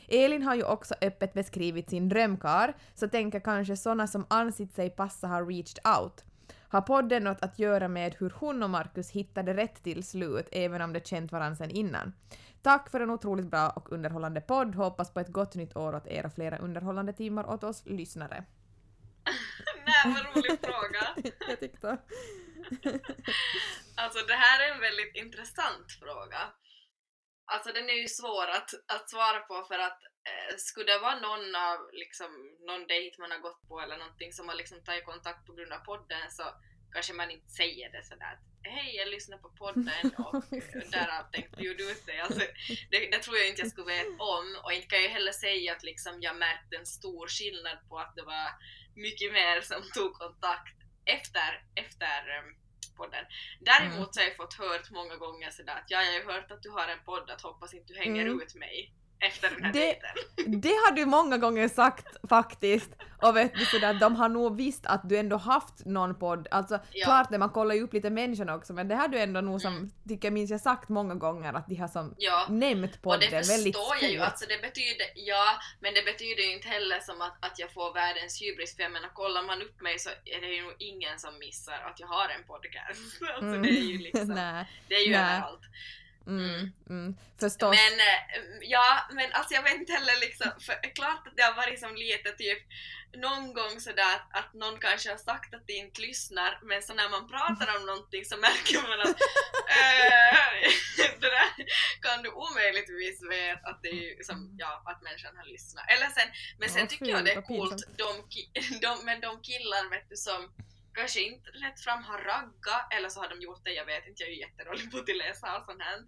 [0.08, 4.90] Elin har ju också öppet beskrivit sin drömkar, så tänker kanske såna som ansett sig
[4.90, 6.24] passa har reached out.
[6.68, 10.82] Har podden något att göra med hur hon och Marcus hittade rätt till slut, även
[10.82, 12.12] om de känt varandra sedan innan?
[12.62, 14.74] Tack för en otroligt bra och underhållande podd.
[14.74, 18.44] Hoppas på ett gott nytt år åt er och flera underhållande timmar åt oss lyssnare.
[19.86, 21.32] Nej, vad rolig fråga.
[21.48, 21.98] jag tyckte.
[23.94, 26.38] Alltså det här är en väldigt intressant fråga.
[27.52, 31.18] Alltså den är ju svår att, att svara på för att eh, skulle det vara
[31.18, 32.30] någon av liksom,
[32.66, 35.72] någon dejt man har gått på eller någonting som har liksom tagit kontakt på grund
[35.72, 36.44] av podden så
[36.92, 40.44] kanske man inte säger det sådär att hej jag lyssnar på podden och
[40.90, 42.20] därav tänkte bjuda ut dig.
[42.20, 42.40] Alltså,
[42.90, 45.72] det, det tror jag inte jag skulle veta om och inte kan jag heller säga
[45.72, 48.48] att liksom jag märkte en stor skillnad på att det var
[48.94, 52.65] mycket mer som tog kontakt efter, efter um,
[52.96, 53.24] podden.
[53.60, 56.50] Däremot så har jag fått hört många gånger sådär att ja, jag har ju hört
[56.50, 58.40] att du har en podd, att hoppas inte du hänger Mm.
[58.42, 60.10] ut mig efter den här Det- dejten.
[60.60, 62.90] Det har du många gånger sagt faktiskt.
[63.22, 66.48] Och vet du sådär, de har nog visst att du ändå haft någon podd.
[66.50, 67.04] Alltså Ja.
[67.04, 69.60] klart det, man kollar ju upp lite människorna också men det har du ändå nog
[69.60, 69.90] som, Mm.
[70.08, 72.46] tycker jag minns jag sagt många gånger att de har som Ja.
[72.50, 75.46] nämnt Och podden det väldigt förstår jag ju, alltså det betyder, ja,
[75.80, 78.92] men det betyder ju inte heller som att, att jag får världens hybris, för jag
[78.92, 82.06] menar kollar man upp mig så är det ju nog ingen som missar att jag
[82.06, 83.00] har en podcast.
[83.34, 83.62] Alltså Mm.
[83.62, 85.20] det är ju liksom, Nej, det är ju Nej.
[85.36, 85.60] överallt.
[86.26, 86.72] Mm, Mm.
[86.90, 87.76] mm, förstås.
[87.76, 91.54] Men eh, ja, men alltså jag vet inte heller liksom, för klart att det har
[91.54, 92.62] varit som lite typ
[93.16, 96.94] någon gång sådär att, att någon kanske har sagt att de inte lyssnar men så
[96.94, 99.16] när man pratar om någonting så märker man att
[99.80, 100.70] eh,
[101.20, 101.50] det där
[102.02, 105.84] kan du omöjligtvis veta att det är som, ja, att människan har lyssnat.
[105.88, 108.08] Eller sen, men sen Ja, tycker jag det är coolt, de,
[108.82, 110.52] de, men de killar vet du som
[110.96, 114.22] kanske inte rätt fram har raggat eller så har de gjort det, jag vet inte,
[114.22, 115.98] jag är ju jättedålig på att läsa och sånt här.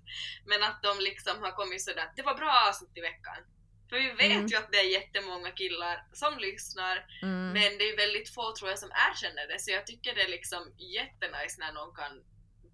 [0.50, 3.40] Men att de liksom har kommit sådär att det var bra avsnitt i veckan.
[3.88, 4.46] För vi vet Mm.
[4.46, 7.52] ju att det är jättemånga killar som lyssnar Mm.
[7.52, 10.28] men det är väldigt få tror jag som erkänner det så jag tycker det är
[10.28, 10.62] liksom
[10.96, 12.12] jättenice när någon kan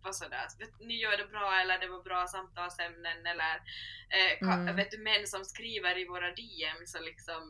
[0.03, 3.55] vara sådär att vet, ni gör det bra eller det var bra samtalsämnen eller
[4.17, 4.77] eh, ka, Mm.
[4.77, 7.43] vet du män som skriver i våra DM så liksom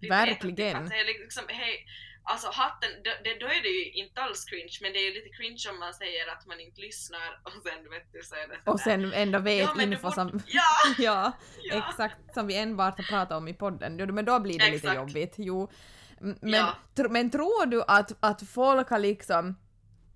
[0.00, 0.56] vi Verkligen.
[0.56, 1.86] Vet att det, liksom, hej,
[2.28, 5.28] alltså hatten, det, då är det ju inte alls cringe men det är ju lite
[5.36, 8.70] cringe om man säger att man inte lyssnar och sen vet du så är det
[8.70, 10.40] Och sen ändå vet ja, info borde- som...
[10.46, 10.62] Ja!
[10.98, 11.88] ja, ja.
[11.88, 13.98] exakt som vi enbart har pratat om i podden.
[13.98, 14.96] Jo, Men då blir det lite Exakt.
[14.96, 15.34] jobbigt.
[15.38, 15.70] Jo.
[16.20, 16.74] Men, Ja.
[16.94, 19.56] tr- men tror du att, att folk har liksom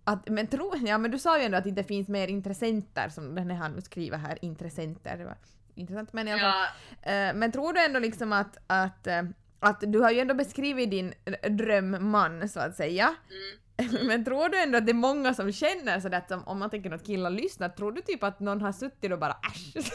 [0.04, 3.08] att, men, tro, ja, men du sa ju ändå att det inte finns mer intressenter
[3.08, 5.16] som den här nu skriver här, intressenter.
[5.18, 5.36] Det var
[5.74, 6.66] intressant men i alla fall.
[7.02, 9.22] ja, Eh, men tror du ändå liksom att, att, eh,
[9.60, 11.14] att du har ju ändå beskrivit din
[11.50, 13.14] drömman så att säga.
[13.30, 13.60] mm.
[14.06, 16.90] Men tror du ändå att det är många som känner sådär att om man tänker
[16.90, 19.74] att killar lyssnar, tror du typ att någon har suttit och bara äsch?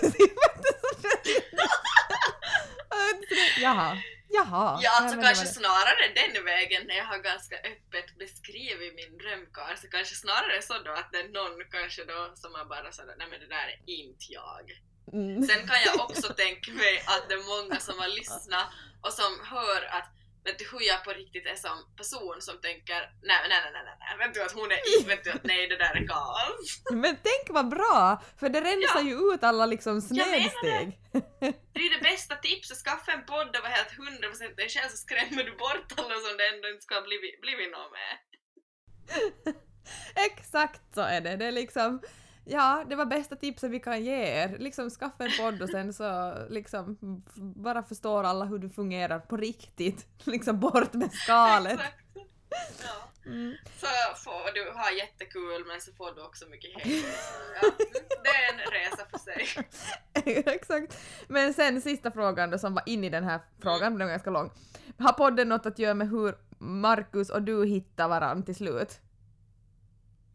[3.62, 3.98] Jaha,
[4.30, 4.80] jaha.
[4.84, 9.88] Ja, alltså kanske snarare den vägen när jag har ganska öppet beskrivit min drömkarl, så
[9.88, 13.28] kanske snarare så då att det är någon kanske då som har bara sådär, nej
[13.32, 14.66] men det där är inte jag.
[15.14, 15.44] Mm.
[15.48, 18.68] Sen kan jag också tänka mig att det är många som har lyssnat
[19.02, 20.10] och som hör att
[20.44, 23.96] vet du hur jag på riktigt är som person som tänker nej nej nej nej
[24.00, 26.82] nej, vet du att hon är inte, vet du att nej det där är kaos.
[26.92, 28.22] Men tänk vad bra!
[28.40, 29.10] För det rensar Ja.
[29.10, 31.00] ju ut alla liksom snedsteg.
[31.76, 34.98] Det är det bästa tipset, skaffa en podd och var helt 100% dig själv så
[34.98, 38.14] skrämmer du bort alla som det ändå inte ska ha blivit, blivit något med.
[40.30, 41.36] Exakt så är det.
[41.36, 42.02] Det är liksom,
[42.46, 44.58] ja, det var bästa tipset vi kan ge er.
[44.60, 46.98] Liksom skaffa en podd och sen så liksom
[47.38, 50.08] bara förstår alla hur du fungerar på riktigt.
[50.24, 51.80] Liksom bort med skalet.
[52.84, 53.12] Ja.
[53.26, 53.56] Mm.
[53.78, 53.88] Så
[54.24, 57.06] får du ha jättekul men så får du också mycket hej.
[57.62, 57.72] Ja,
[58.24, 59.68] det är en resa för sig.
[60.56, 60.98] Exakt.
[61.28, 64.30] Men sen sista frågan då som var in i den här frågan, den var ganska
[64.30, 64.52] lång.
[65.00, 69.02] Har podden något att göra med hur Marcus och du hittar varandra till slut?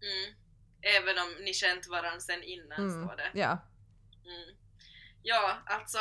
[0.02, 0.39] Mm.
[0.82, 3.04] Även om ni känt varandra sen innan Mm.
[3.06, 3.30] står det.
[3.34, 3.58] Ja.
[4.26, 4.56] Mm.
[5.22, 5.98] Ja, alltså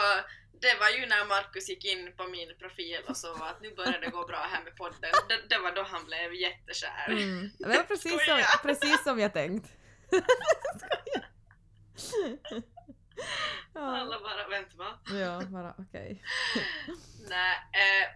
[0.62, 4.00] det var ju när Markus gick in på min profil och sa att nu börjar
[4.02, 5.12] det gå bra här med podden.
[5.30, 7.08] Det, det var då han blev jättekär.
[7.10, 7.50] Mm.
[7.60, 9.68] Det var precis som, precis som jag tänkt.
[13.74, 15.00] Alla bara, vänta va?
[15.12, 16.24] ja, bara okej.
[17.30, 18.08] Nej, eh,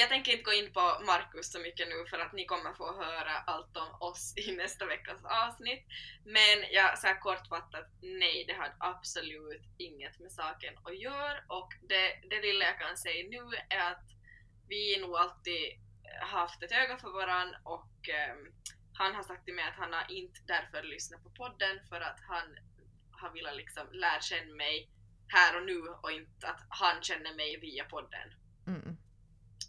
[0.00, 3.02] jag tänker inte gå in på Markus så mycket nu för att ni kommer få
[3.02, 5.86] höra allt om oss i nästa veckas avsnitt.
[6.24, 11.72] Men jag så här kortfattat, nej det har absolut inget med saken att göra och
[11.88, 14.06] det, det lilla jag kan säga nu är att
[14.68, 15.64] vi nog alltid
[16.20, 18.52] haft ett öga för varann och ehm,
[18.94, 22.20] han har sagt till mig att han har inte därför lyssnat på podden för att
[22.28, 22.48] han
[23.22, 24.90] har velat liksom lära känna mig
[25.28, 28.28] här och nu och inte att han känner mig via podden.
[28.66, 28.96] Mm.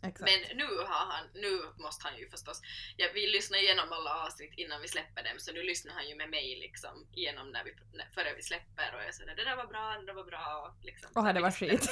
[0.04, 0.32] Exakt.
[0.32, 2.62] Men nu har han, nu måste han ju förstås,
[2.98, 6.16] ja, vi lyssnar igenom alla avsnitt innan vi släpper dem så nu lyssnar han ju
[6.16, 9.56] med mig liksom igenom när vi, när- före vi släpper och jag säger det där
[9.56, 11.12] var bra, det där var bra och liksom.
[11.16, 11.90] Åh, det var skit.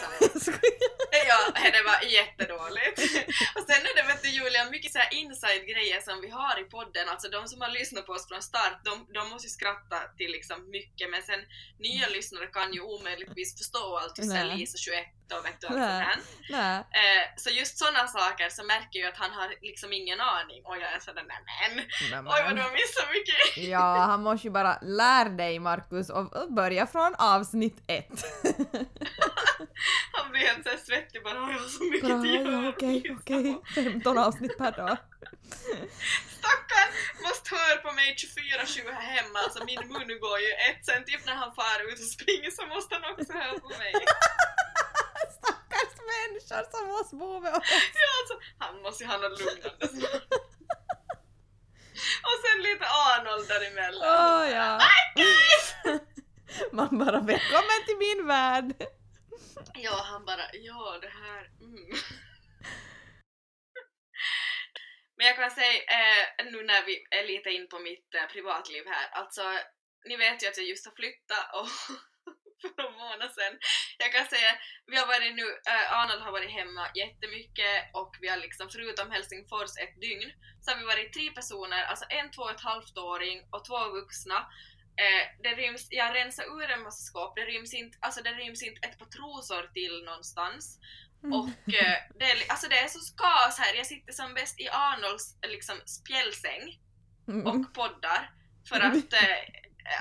[1.28, 3.00] Ja, det var jättedåligt.
[3.56, 6.63] Och sen är det vet du Julia, mycket så här inside-grejer som vi har i
[6.63, 10.00] podden, alltså de som har lyssnat på oss från start, de, de måste ju skratta
[10.17, 11.39] till liksom mycket, men sen
[11.80, 14.58] nya lyssnare kan ju omöjligtvis förstå allt, såhär Nej.
[14.58, 15.06] Lisa 21
[15.39, 16.08] och vet du Nej.
[16.50, 16.78] Nej.
[16.78, 20.76] Eh, så just sådana saker så märker jag att han har liksom ingen aning och
[20.78, 23.70] jag är sådär nämen, Men, oj vad du har missat mycket.
[23.70, 28.08] Ja, han måste ju bara lära dig Markus och och börja från avsnitt ett.
[30.13, 33.17] Han blir helt såhär svettig bara, "Oj, jag har så mycket Bra, att okej, lyssna
[33.20, 33.54] okej.
[33.54, 34.98] på." 15 avsnitt per dag.
[36.38, 36.91] Stackarn
[37.28, 41.26] måste höra på mig 24-7 här hemma, alltså min mun går ju ett sen typ
[41.26, 43.94] när han far ut och springer så måste han också höra på mig.
[46.21, 47.63] Människor som måste bo med oss.
[47.93, 49.86] Ja, alltså, han måste ju ha något lugnande.
[52.27, 54.07] Och sen lite Arnold däremellan.
[54.07, 54.79] Åh ja.
[56.71, 58.73] Man bara välkommen till min värld.
[59.73, 61.99] Ja, han bara ja det här, mm.
[65.17, 68.84] Men jag kan säga, eh, nu när vi är lite in på mitt eh, privatliv
[68.88, 69.41] här, alltså
[70.05, 71.67] ni vet ju att jag just har flyttat och
[72.62, 73.54] för någon månad sedan.
[74.04, 74.52] Jag kan säga,
[74.91, 79.12] vi har varit nu, eh, Arnold har varit hemma jättemycket och vi har liksom förutom
[79.12, 80.30] Helsingfors ett dygn
[80.62, 83.80] så har vi varit tre personer, alltså en två och ett halvt åring och två
[84.00, 84.38] vuxna.
[85.04, 88.63] Eh, det ryms, jag rensar ur en massa skåp, det ryms inte, alltså det ryms
[88.63, 90.80] inte ett par trosor till någonstans.
[91.38, 94.69] Och eh, det, är, alltså det är så skas här, jag sitter som bäst i
[94.69, 96.63] Arnolds liksom, spjälsäng
[97.28, 97.47] Mm.
[97.47, 98.32] och poddar
[98.69, 99.38] för att eh,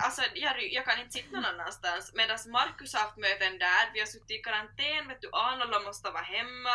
[0.04, 4.00] alltså, jag, jag kan inte sitta någon annanstans medan Markus har haft möten där, vi
[4.00, 6.74] har suttit i karantän, vet du, Arnold måste vara hemma.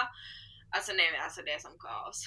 [0.69, 2.23] Alltså nej alltså det är som kaos.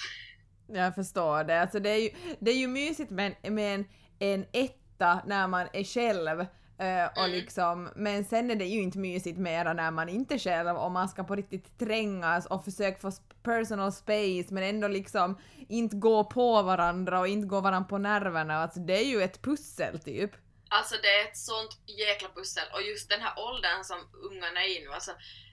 [0.67, 1.61] Jag förstår det.
[1.61, 3.85] Alltså det är ju, det är ju mysigt med, en- med en,
[4.19, 6.39] en etta när man är själv.
[6.79, 7.31] eh, och Mm.
[7.31, 10.91] liksom, men sen är det ju inte mysigt mera när man inte är själv och
[10.91, 13.11] man ska på riktigt trängas och försöka få
[13.43, 15.37] personal space men ändå liksom
[15.69, 18.55] inte gå på varandra och inte gå varandra på nerverna.
[18.55, 20.31] Alltså det är ju ett pussel typ.
[20.69, 23.99] Alltså det är ett sånt jäkla pussel och just den här åldern som
[24.31, 25.11] ungarna är i nu, alltså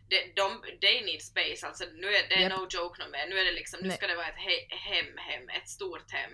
[0.09, 2.52] de, de, they need space, alltså nu är det Japp.
[2.52, 5.07] no joke no mer, nu är det liksom, nu ska det vara ett he, hem,
[5.18, 6.31] hem, ett stort hem.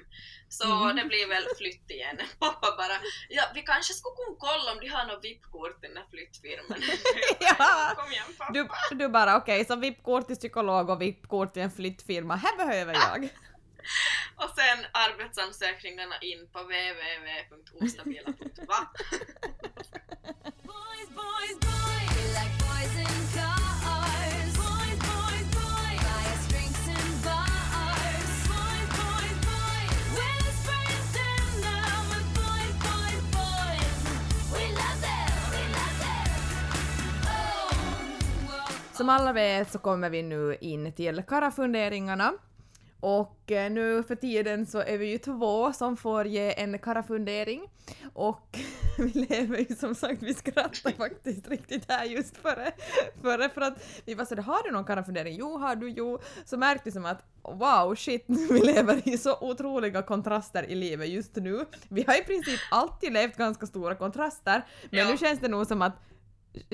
[0.49, 0.97] Så Mhm.
[0.97, 2.19] det blir väl flytt igen.
[2.39, 2.97] Pappa bara,
[3.29, 6.83] ja vi kanske skulle kunna kolla om de har något VIP-kort den här flyttfirman.
[7.41, 7.93] Ja.
[7.97, 8.53] Kom igen pappa.
[8.53, 12.95] Du, du bara okej, så VIP-kort till psykolog och VIP-kort till en flyttfirma, här behöver
[12.95, 13.29] jag.
[14.37, 18.89] Och sen arbetsansökningarna in på www.ostabila.va.
[20.71, 22.11] Boys, boys, boys.
[22.17, 24.53] We like boys in cars.
[24.63, 25.99] Boys, boys, boys.
[26.09, 28.31] Buy us drinks in bars.
[28.53, 29.95] Boys, boys, boys.
[30.17, 33.97] We're the friends and now we're boys, boys, boys.
[34.55, 35.33] We love them.
[35.55, 36.31] We love them.
[37.25, 38.69] Oh.
[38.93, 42.33] Som alla vet så kommer vi nu in till karafunderingarna.
[43.03, 47.63] Och eh, nu för tiden så är vi ju två som får ge en karafundering.
[48.15, 48.59] Och
[48.99, 52.73] vi lever ju som sagt, vi skrattar faktiskt riktigt här just före,
[53.23, 55.37] före för att vi bara sådär, har du någon karafundering?
[55.39, 55.89] Jo, har du?
[55.91, 56.19] Jo.
[56.45, 61.09] Så märkte vi som att wow, shit, vi lever i så otroliga kontraster i livet
[61.09, 61.65] just nu.
[61.89, 65.11] Vi har i princip alltid levt ganska stora kontraster, men Ja.
[65.11, 65.93] nu känns det nog som att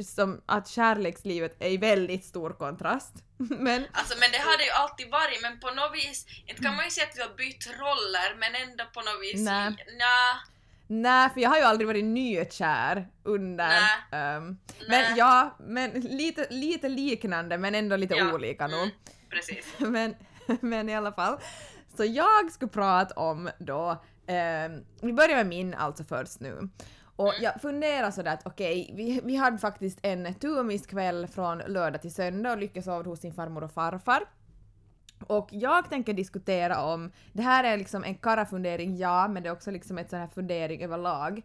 [0.05, 3.15] som att kärlekslivet är i väldigt stor kontrast.
[3.37, 6.77] Men Alltså men det har det ju alltid varit men på något vis, inte kan
[6.77, 9.71] man ju säga att vi har bytt roller men ändå på något vis, Nej.
[9.71, 10.41] nja,
[10.87, 13.67] nej, för jag har ju aldrig varit nykär under...
[13.69, 13.91] Nej.
[14.13, 14.45] ehm,
[14.89, 15.15] men Nej.
[15.17, 18.81] ja, men lite, lite liknande men ändå lite Ja, olika nog.
[18.83, 18.91] mm.
[19.31, 19.67] precis.
[19.79, 20.15] men,
[20.61, 21.39] men i alla fall.
[21.97, 26.69] Så jag skulle prata om då, ehm, vi börjar med min alltså först nu.
[27.19, 32.15] Och jag funderar sådär att okej, vi, vi hade faktiskt en turmiskväll från lördag till
[32.15, 34.23] söndag och Lycke sov hos sin farmor och farfar.
[35.27, 39.53] Och jag tänker diskutera om, det här är liksom en karafundering, ja, men det är
[39.53, 41.43] också liksom ett sån här fundering överlag.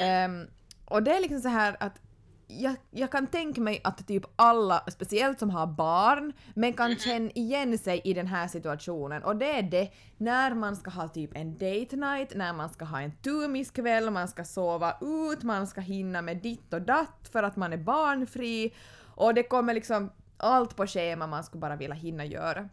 [0.00, 0.46] Ehm,
[0.84, 2.00] och det är liksom så här att
[2.48, 7.30] jag, jag kan tänka mig att typ alla, speciellt som har barn, men kan känna
[7.30, 9.22] igen sig i den här situationen.
[9.22, 12.84] Och det är det när man ska ha typ en date night, när man ska
[12.84, 17.42] ha en turmiskväll, man ska sova ut, man ska hinna med ditt och datt för
[17.42, 18.74] att man är barnfri.
[19.14, 22.68] Och det kommer liksom allt på schema man skulle bara vilja hinna göra.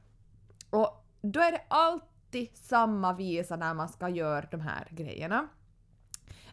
[0.70, 5.48] Och då är det alltid samma visa när man ska göra de här grejerna.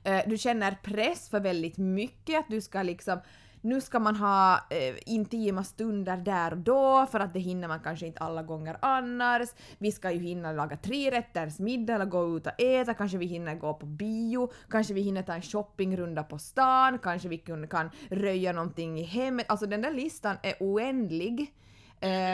[0.05, 3.18] Eh, du känner press för väldigt mycket, att du ska liksom
[3.64, 7.80] nu ska man ha eh, intima stunder där och då för att det hinner man
[7.80, 9.48] kanske inte alla gånger annars.
[9.78, 13.55] Vi ska ju hinna laga trerätters middag eller gå ut och äta, kanske vi hinner
[13.55, 17.90] gå på bio, kanske vi hinner ta en shoppingrunda på stan, kanske vi kan, kan
[18.11, 19.46] röja någonting i hemmet.
[19.48, 21.55] Alltså den där listan är oändlig.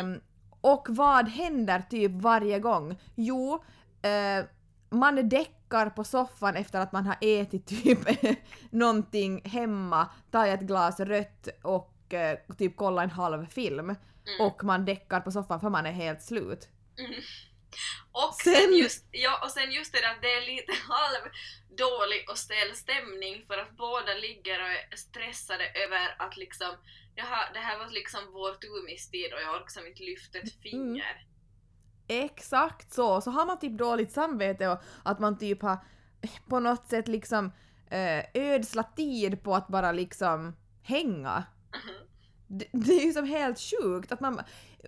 [0.02, 0.20] Um,
[0.60, 2.96] och vad händer typ varje gång?
[3.14, 4.46] Jo, uh,
[4.90, 5.28] man
[5.68, 7.98] däckar på soffan efter att man har ätit typ
[8.70, 13.94] någonting hemma, tagit ett glas rött och eh, typ kollat en halv film.
[14.40, 16.68] Och man däckar på soffan för man är helt slut.
[18.12, 21.22] Och Sen- sen, just, ja, och sen just det där att det är lite halv
[21.76, 26.70] dålig och stel stämning för att båda ligger och är stressade över att liksom
[27.14, 31.24] Jaha, det här var liksom vår turmistid och jag orkar som inte lyfta ett finger.
[32.08, 33.20] Exakt så!
[33.20, 35.78] Så har man typ dåligt samvete och att man typ har
[36.48, 37.52] på något sätt liksom
[37.90, 41.44] eh, ödslat tid på att bara liksom hänga.
[42.46, 44.40] Det, det är ju som helt sjukt att man...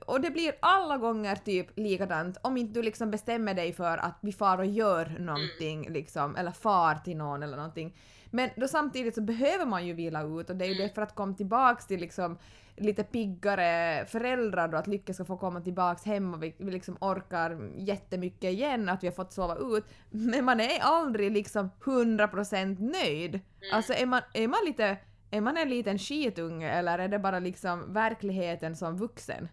[0.06, 4.18] Och det blir alla gånger typ likadant om inte du liksom bestämmer dig för att
[4.20, 7.96] vi far och gör någonting liksom, eller far till någon eller någonting.
[8.30, 11.02] Men då samtidigt så behöver man ju vila ut och det är ju det för
[11.02, 12.38] att komma tillbaks till liksom
[12.76, 16.96] lite piggare föräldrar då, att Lycka ska få komma tillbaks hem och vi, vi liksom
[17.00, 19.84] orkar jättemycket igen, att vi har fått sova ut.
[20.10, 23.40] Men man är aldrig liksom 100% nöjd.
[23.72, 24.98] Alltså är man, är man lite
[25.30, 29.48] är man en liten skitunge eller är det bara liksom verkligheten som vuxen?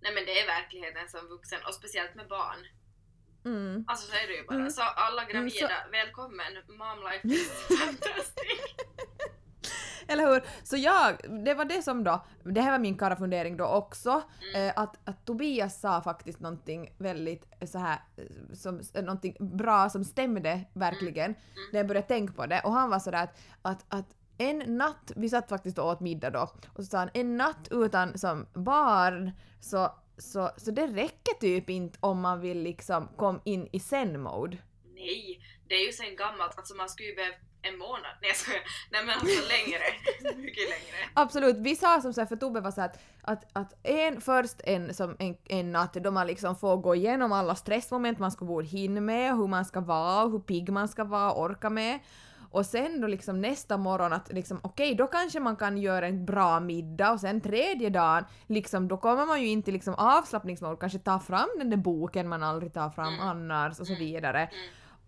[0.00, 2.58] Nej men det är verkligheten som vuxen och speciellt med barn.
[3.48, 3.84] Mm.
[3.88, 4.54] Alltså så är det ju bara.
[4.54, 4.70] Mm.
[4.70, 6.52] Så alla Mm, gravida, välkommen!
[6.68, 8.60] Mom life is fantastic!
[10.10, 10.42] Eller hur?
[10.62, 14.22] Så jag, det var det som då, det här var min karafundering då också,
[14.54, 19.88] eh, att, att Tobias sa faktiskt någonting väldigt så här, eh, som, eh, någonting bra
[19.90, 21.34] som stämde verkligen,
[21.72, 24.06] när jag började tänka på det, och han var sådär att, att, att
[24.38, 27.68] en natt, vi satt faktiskt och åt middag då, och så sa han en natt
[27.70, 33.40] utan som barn så, så, så det räcker typ inte om man vill liksom komma
[33.44, 34.56] in i zen-mode.
[34.94, 38.14] Nej, det är ju sen gammalt, alltså man skulle ju behöva en månad.
[38.20, 38.62] Nej jag skojar.
[38.90, 39.82] Nej men alltså längre.
[40.36, 40.96] Mycket längre.
[41.14, 42.90] Absolut, vi sa som så här, för Tobbe var så här
[43.22, 47.32] att, att, en, först en, som en, en natt då man liksom får gå igenom
[47.32, 51.04] alla stressmoment man ska borde hinna med, hur man ska vara, hur pigg man ska
[51.04, 51.98] vara, orka med.
[52.50, 56.26] Och sen då liksom nästa morgon att liksom okej, då kanske man kan göra en
[56.26, 60.76] bra middag och sen tredje dagen liksom då kommer man ju in till liksom avslappningsmål,
[60.76, 64.50] kanske ta fram den där boken man aldrig tar fram annars och så vidare.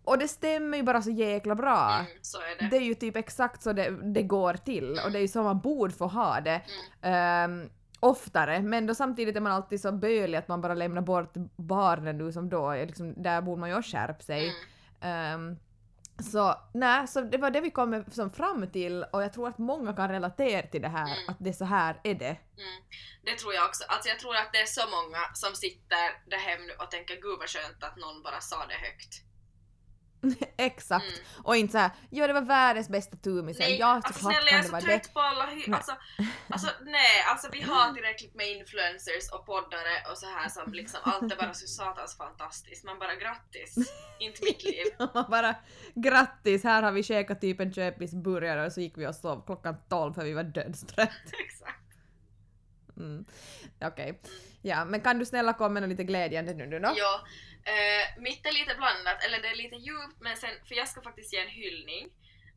[0.04, 1.92] Och det stämmer ju bara så jäkla bra.
[1.94, 2.68] Mm, så är det.
[2.70, 5.42] Det är ju typ exakt så det, det går till och det är ju så
[5.42, 6.60] man borde få ha det.
[7.02, 7.68] ehm,
[8.00, 12.18] oftare, men då samtidigt är man alltid så bölig att man bara lämnar bort barnen
[12.18, 14.52] nu som då, liksom, där borde man ju skärpa sig.
[15.00, 15.56] Ehm,
[16.22, 19.58] så nej, så det var det vi kom som fram till och jag tror att
[19.58, 22.36] många kan relatera till det här, att det är så här är det.
[22.64, 22.80] Mm.
[23.22, 23.84] Det tror jag också.
[23.88, 27.14] Alltså jag tror att det är så många som sitter där hem nu och tänker
[27.14, 29.29] gud vad skönt att någon bara sa det högt.
[30.56, 31.04] Exakt.
[31.04, 31.44] Mm.
[31.44, 34.62] Och inte såhär, ja det var världens bästa tumisen, Nej, ja alltså snälla jag är
[34.62, 34.80] så det.
[34.80, 35.92] trött på alla hy- alltså,
[36.48, 41.00] alltså nej, alltså vi har tillräckligt med influencers och poddare och så här som liksom
[41.02, 42.84] allt är bara så satans fantastiskt.
[42.84, 43.74] Man bara grattis,
[44.20, 44.86] inte mitt liv.
[45.14, 45.54] Man bara
[45.94, 49.76] grattis, här har vi käkat typ en köpisburgare och så gick vi och sov klockan
[49.88, 51.10] 12 för vi var dödstrött.
[51.44, 51.76] Exakt.
[52.96, 53.24] Mm.
[53.80, 54.20] Okej.
[54.62, 56.94] Ja, men kan du snälla komma med lite glädjande nu då?
[56.96, 57.24] Ja,
[57.64, 61.02] eh, mitt är lite blandat, eller det är lite djupt men sen, för jag ska
[61.02, 62.04] faktiskt ge en hyllning.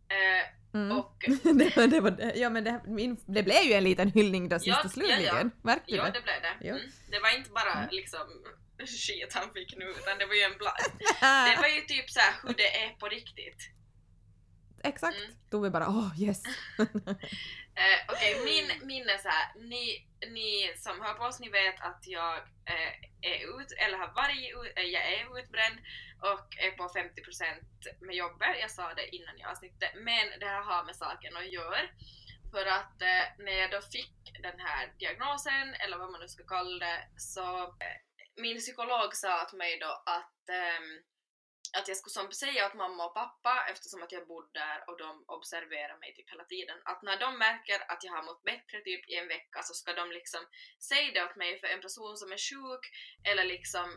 [0.09, 0.45] Eh,
[0.75, 0.97] Mm.
[0.97, 4.59] och det, det, var, ja men det, min, det blev ju en liten hyllning då
[4.59, 5.23] sist Ja, och slutligen.
[5.23, 5.49] ja, ja.
[5.63, 6.11] Märkte du ja, det?
[6.11, 6.69] det blev det.
[6.69, 6.81] Mm.
[7.09, 8.27] Det var inte bara liksom
[8.79, 10.77] skit han fick nu utan det var ju en bland...
[11.49, 13.61] Det var ju typ så här hur det är på riktigt.
[14.83, 15.17] Exakt.
[15.17, 15.31] Mm.
[15.49, 16.41] Då vi bara åh yes.
[17.75, 19.53] Eh, Okej, min, min är så här.
[19.55, 22.37] Ni, ni som hör på oss, ni vet att jag
[22.73, 22.93] eh,
[23.31, 25.77] är ut, eller har varit ut, eh, jag är utbränd
[26.31, 28.59] och är på 50% med jobbet.
[28.61, 29.91] Jag sa det innan i avsnittet.
[29.95, 31.81] Men det här har med saken att göra.
[32.51, 36.43] För att eh, när jag då fick den här diagnosen, eller vad man nu ska
[36.43, 37.97] kalla det, så eh,
[38.35, 40.89] min psykolog sa till mig då att ehm,
[41.77, 44.97] att jag skulle som säga åt mamma och pappa eftersom att jag bodde där och
[44.97, 48.77] de observerar mig typ hela tiden att när de märker att jag har mått bättre
[48.87, 50.41] typ i en vecka så ska de liksom
[50.89, 52.83] säga det åt mig för en person som är sjuk
[53.29, 53.87] eller liksom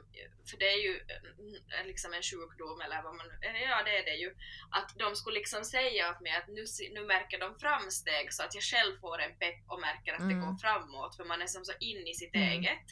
[0.51, 4.05] för det är ju mm, liksom en sjukdom eller vad man eller ja det är
[4.05, 4.31] det ju
[4.71, 6.65] att de skulle liksom säga åt mig att nu,
[6.97, 10.37] nu märker de framsteg så att jag själv får en pepp och märker att det
[10.37, 10.41] Mm.
[10.47, 12.49] går framåt för man är som så in i sitt Mm.
[12.49, 12.87] eget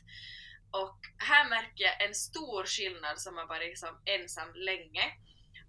[0.80, 5.06] och här märker jag en stor skillnad som har varit liksom ensam länge.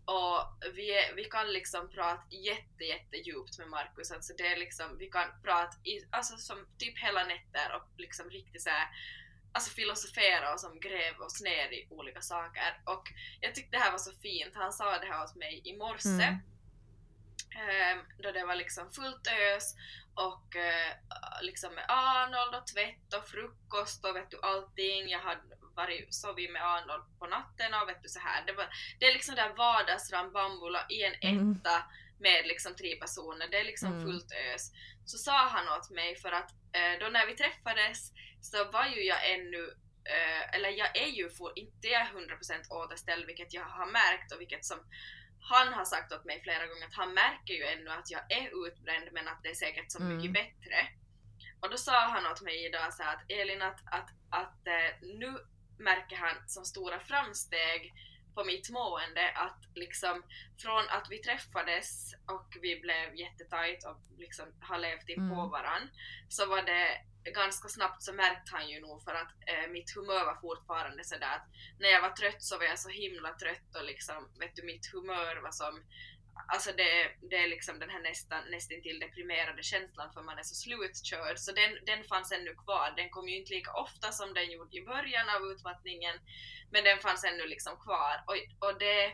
[0.05, 0.37] Och
[0.75, 4.11] vi, är, vi kan liksom prata jätte, jätte djupt med Markus.
[4.11, 8.29] Alltså det är liksom, vi kan prata i, alltså som typ hela nätter och liksom
[8.29, 8.87] riktigt så här,
[9.53, 12.81] alltså filosofera och som gräva oss ner i olika saker.
[12.85, 13.03] Och
[13.41, 14.55] jag tyckte det här var så fint.
[14.55, 16.09] Han sa det här åt mig i morse.
[16.09, 16.54] Mm.
[17.55, 19.75] Ehm, då det var liksom fullt ös
[20.15, 20.91] och eh,
[21.41, 25.09] liksom med Arnold och tvätt och frukost och vet du allting.
[25.09, 25.41] Jag hade
[25.75, 28.45] varit, sovit med Arnold på natten och vet du så här.
[28.45, 28.67] Det, var,
[28.99, 31.51] det är liksom där vardagsrambambula i en Mm.
[31.51, 31.83] etta
[32.19, 33.47] med liksom tre personer.
[33.47, 34.03] Det är liksom Mm.
[34.05, 34.71] fullt ös.
[35.05, 39.03] Så sa han åt mig för att eh, då när vi träffades så var ju
[39.03, 39.63] jag ännu
[40.09, 44.65] eh, eller jag är ju inte jag 100% återställd vilket jag har märkt och vilket
[44.65, 44.79] som
[45.49, 48.67] han har sagt åt mig flera gånger att han märker ju ännu att jag är
[48.67, 50.17] utbränd men att det är säkert så Mm.
[50.17, 50.77] mycket bättre.
[51.61, 55.37] Och då sa han åt mig idag så att Elin att, att, att eh, nu
[55.79, 57.93] märker han som stora framsteg
[58.35, 60.23] på mitt mående att liksom
[60.61, 65.49] från att vi träffades och vi blev jättetajt och liksom har levt in på Mm.
[65.49, 65.89] varann
[66.29, 66.87] så var det
[67.33, 71.35] ganska snabbt så märkte han ju nog för att eh, mitt humör var fortfarande sådär
[71.35, 71.47] att
[71.79, 74.91] när jag var trött så var jag så himla trött och liksom vet du mitt
[74.93, 75.83] humör var som
[76.47, 80.55] Alltså det, det är liksom den här nästan, nästintill deprimerade känslan för man är så
[80.55, 82.93] slutkörd så den, den fanns ännu kvar.
[82.95, 86.15] Den kom ju inte lika ofta som den gjorde i början av utmattningen
[86.71, 89.13] men den fanns ännu liksom kvar och, och det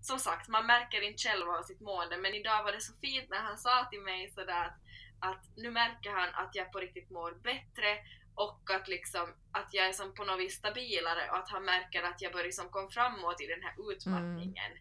[0.00, 3.30] som sagt, man märker inte själv av sitt mående men idag var det så fint
[3.30, 4.78] när han sa till mig sådär att,
[5.20, 7.98] att nu märker han att jag på riktigt mår bättre
[8.34, 12.02] och att, liksom, att jag är som på något vis stabilare och att han märker
[12.02, 14.72] att jag börjar som kom framåt i den här utmattningen.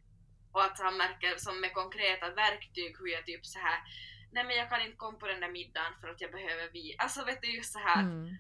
[0.52, 3.80] Och att han märker som med konkreta verktyg hur jag typ så här
[4.32, 6.96] nej men jag kan inte komma på den där middagen för att jag behöver vi.
[6.98, 8.38] Alltså vet du just så här Mm.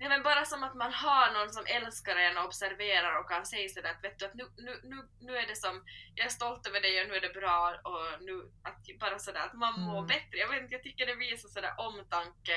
[0.00, 3.46] Nej men bara som att man har någon som älskar en och observerar och kan
[3.46, 5.84] säga sådär att vet du att nu, nu, nu, nu är det som,
[6.14, 7.58] jag är stolt över dig och nu är det bra
[7.90, 8.34] och nu,
[8.68, 10.06] att bara sådär att man mår Mm.
[10.06, 10.36] bättre.
[10.38, 12.56] Jag vet inte, jag tycker det visar sådär omtanke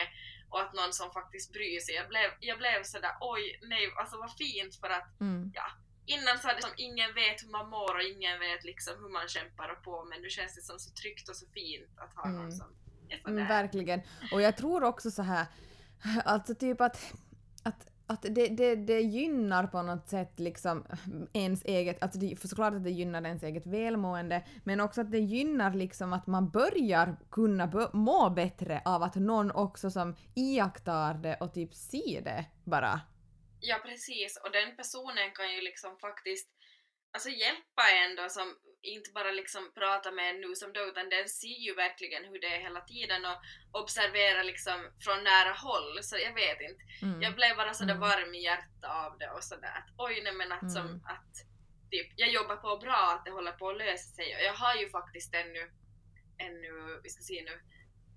[0.50, 1.96] och att någon som faktiskt bryr sig.
[1.96, 5.52] Jag blev, jag blev sådär oj, nej, alltså vad fint för att Mm.
[6.06, 9.28] innan så hade som ingen vet hur man mår och ingen vet liksom hur man
[9.28, 12.26] kämpar och på men nu känns det som så tryggt och så fint att ha
[12.30, 12.52] någon Mm.
[12.52, 12.68] som
[13.10, 13.32] är sådär.
[13.32, 14.02] Mm, verkligen.
[14.32, 15.46] Och jag tror också så här,
[16.26, 17.14] alltså typ att,
[17.64, 20.86] att, att det, det, det gynnar på något sätt liksom
[21.34, 25.12] ens eget, alltså det, för såklart att det gynnar ens eget välmående, men också att
[25.12, 31.14] det gynnar liksom att man börjar kunna må bättre av att någon också som iakttar
[31.14, 33.01] det och typ ser det bara.
[33.62, 36.49] Ja precis, och den personen kan ju liksom faktiskt
[37.14, 41.10] alltså hjälpa en då som inte bara liksom pratar med en nu som då utan
[41.10, 43.38] den ser ju verkligen hur det är hela tiden och
[43.82, 46.84] observerar liksom från nära håll så jag vet inte.
[47.01, 47.22] Mm.
[47.22, 48.01] Jag blev bara sådär Mm.
[48.10, 51.01] varm i hjärtat av det och sådär att oj nej men att som Mm.
[51.05, 51.34] att
[51.91, 54.76] typ jag jobbar på bra att det håller på att lösa sig och jag har
[54.76, 55.72] ju faktiskt ännu
[56.38, 57.62] ännu, vi ska se nu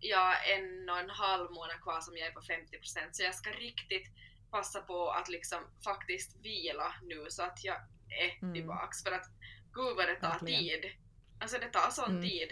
[0.01, 3.51] ja en och en halv månad kvar som jag är på 50% så jag ska
[3.51, 4.07] riktigt
[4.51, 7.77] passa på att liksom faktiskt vila nu så att jag
[8.25, 8.55] är Mm.
[8.55, 9.27] tillbaks för att
[9.73, 10.61] gud vad det tar Verkligen.
[10.61, 10.91] tid.
[11.41, 12.23] Alltså det tar sån Mm.
[12.23, 12.49] tid.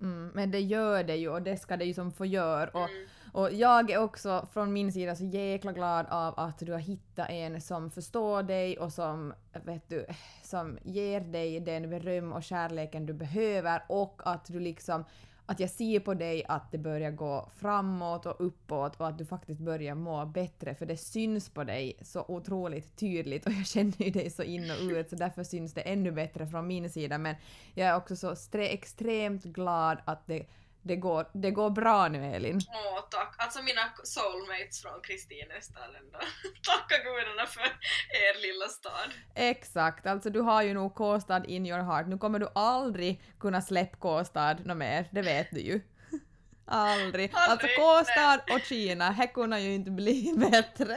[0.00, 2.70] Mm, men det gör det ju och det ska det ju som få göra.
[2.70, 3.06] Och, Mm.
[3.32, 7.30] Och jag är också från min sida så jäkla glad av att du har hittat
[7.30, 10.06] en som förstår dig och som, vet du,
[10.42, 15.04] som ger dig den beröm och kärleken du behöver och att du liksom
[15.50, 19.24] att jag ser på dig att det börjar gå framåt och uppåt och att du
[19.24, 24.02] faktiskt börjar må bättre för det syns på dig så otroligt tydligt och jag känner
[24.02, 27.18] ju dig så in och ut så därför syns det ännu bättre från min sida.
[27.18, 27.34] Men
[27.74, 30.46] jag är också så extremt glad att det,
[30.82, 32.60] det, går, det går bra nu Elin.
[32.68, 36.18] Åh tack, alltså mina soulmates från Kristinestaden då.
[36.72, 37.62] Tacka gudarna för
[38.10, 39.10] er lilla stad.
[39.34, 42.06] Exakt, alltså du har ju nog Kåstad in your heart.
[42.06, 45.80] Nu kommer du aldrig kunna släppa Kåstad nå mer, det vet du ju.
[46.66, 47.30] Aldrig.
[47.34, 50.96] Aldrig, Alltså K-stad och Kina, här kunde ju inte bli bättre.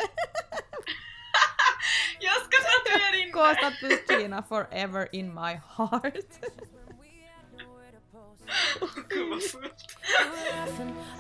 [2.20, 3.32] Jag ska tatuera in det!
[3.32, 6.30] K-stad plus Kina forever in my heart.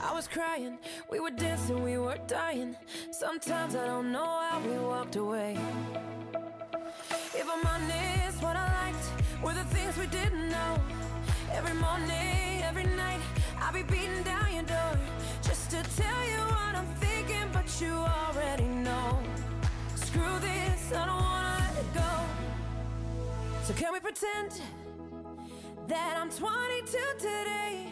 [0.01, 0.77] I was crying.
[1.09, 2.75] We were dancing, we were dying.
[3.11, 5.57] Sometimes I don't know how we walked away.
[7.33, 10.79] If I'm honest, what I liked were the things we didn't know.
[11.51, 13.21] Every morning, every night,
[13.59, 14.99] I'll be beating down your door
[15.41, 19.19] just to tell you what I'm thinking, but you already know.
[19.95, 22.11] Screw this, I don't wanna let it go.
[23.63, 24.61] So can we pretend?
[25.87, 27.87] That I'm 22 today,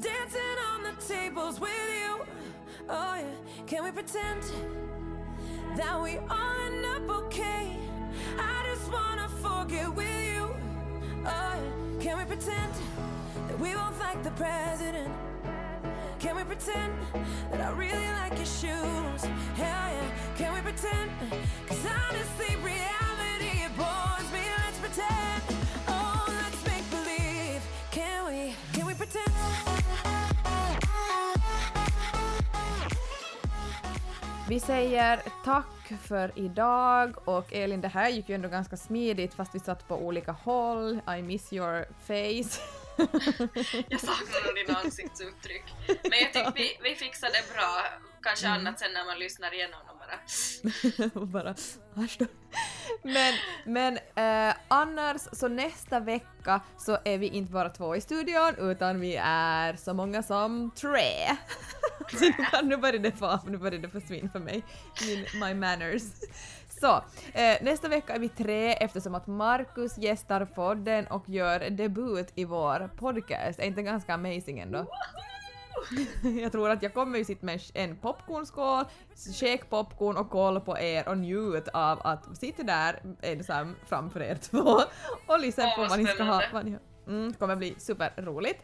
[0.00, 0.40] dancing
[0.72, 2.20] on the tables with you.
[2.88, 3.24] Oh yeah,
[3.66, 4.42] can we pretend
[5.76, 7.76] that we all end up okay?
[8.38, 10.54] I just wanna forget with you.
[11.24, 12.72] Oh yeah, can we pretend
[13.46, 15.14] that we both like the president?
[16.18, 16.92] Can we pretend
[17.52, 19.22] that I really like your shoes?
[19.54, 21.10] Hell yeah, can we pretend?
[21.68, 23.07] Cause honestly, reality
[34.48, 39.54] Vi säger tack för idag och Elin, det här gick ju ändå ganska smidigt fast
[39.54, 41.00] vi satt på olika håll.
[41.18, 42.60] I miss your face.
[43.88, 45.64] Jag saknar nog dina ansiktsuttryck.
[45.86, 47.84] Men jag tycker vi, vi fixade det bra.
[48.22, 48.58] Kanske Mm.
[48.60, 51.10] annat sen när man lyssnar igenom bara.
[51.20, 51.54] och bara
[52.18, 52.26] då.
[53.02, 53.34] Men,
[53.66, 59.00] men eh, annars så nästa vecka så är vi inte bara två i studion utan
[59.00, 61.36] vi är så många som tre.
[62.18, 64.64] så nu, kan- nu börjar det få, nu börjar det försvinna för mig,
[65.06, 66.02] Min, my manners.
[66.80, 72.32] Så, eh, nästa vecka är vi tre eftersom att Markus gästar podden och gör debut
[72.34, 73.58] i vår podcast.
[73.58, 74.86] Är inte ganska amazing ändå?
[76.42, 78.84] Jag tror att jag kommer ju sitta med en popcornskål,
[79.34, 84.34] käka popcorn och kolla på er och njut av att sitta där ensam framför er
[84.34, 84.80] två
[85.26, 86.42] och lyssna på vad ni ska ha.
[86.52, 86.76] Vad ni.
[87.08, 88.62] Mm, det kommer bli superroligt.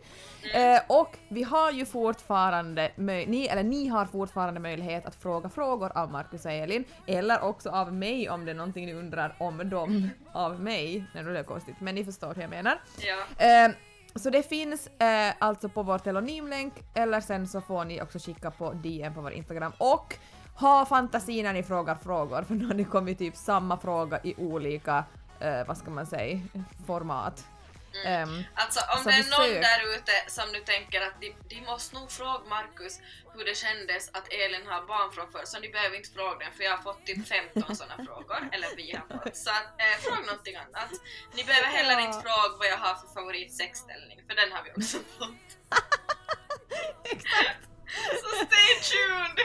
[0.55, 5.93] Eh, och vi har ju fortfarande, ni, eller ni har fortfarande möjlighet att fråga frågor
[5.95, 9.71] av Marcus och Elin, eller också av mig om det är någonting ni undrar om
[9.71, 11.05] dem av mig.
[11.15, 12.79] Nej, det är konstigt, men ni förstår hur jag menar.
[12.99, 13.45] Ja.
[13.47, 13.71] Eh,
[14.15, 18.51] så det finns eh, alltså på vår telonymlänk eller sen så får ni också skicka
[18.51, 20.19] på DM på vår Instagram och
[20.55, 24.35] ha fantasi när ni frågar frågor för nu har det kommit typ samma fråga i
[24.39, 25.05] olika,
[25.41, 26.41] eh, vad ska man säga,
[26.87, 27.47] format.
[28.05, 31.95] Ehm, Alltså om det är någon där ute som nu tänker att de, de måste
[31.95, 33.01] nog fråga Markus
[33.35, 36.53] hur det kändes att Elin har barn från förr, så ni behöver inte fråga den
[36.57, 39.37] för jag har fått typ 15 sådana frågor, eller vi har fått.
[39.37, 40.91] Så att, eh, fråga någonting annat.
[41.35, 44.99] Ni behöver heller inte fråga vad jag har för favoritsexställning, för den har vi också
[45.19, 45.51] fått.
[48.23, 49.39] Så stay tuned!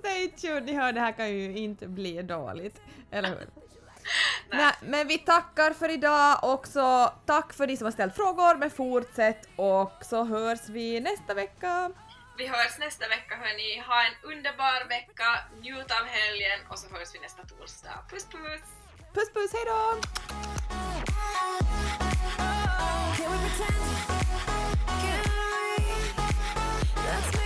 [0.00, 2.80] stay tuned, ni hör det här kan ju inte bli dåligt,
[3.10, 3.48] eller hur?
[4.50, 8.54] Nej, men vi tackar för idag och så tack för de som har ställt frågor,
[8.54, 11.90] men fortsätt och så hörs vi nästa vecka.
[12.38, 17.08] Vi hörs nästa vecka hörni, ha en underbar vecka, njut av helgen och så hörs
[17.14, 17.98] vi nästa torsdag.
[18.10, 18.62] Puss puss!
[19.14, 20.00] Puss puss, hejdå!
[23.16, 23.84] Can we pretend?
[25.02, 25.84] Can we?
[27.06, 27.43] Let's make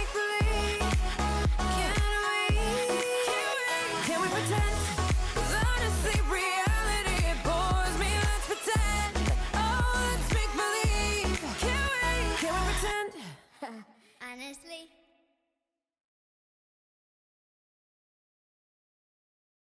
[14.23, 14.89] Honestly,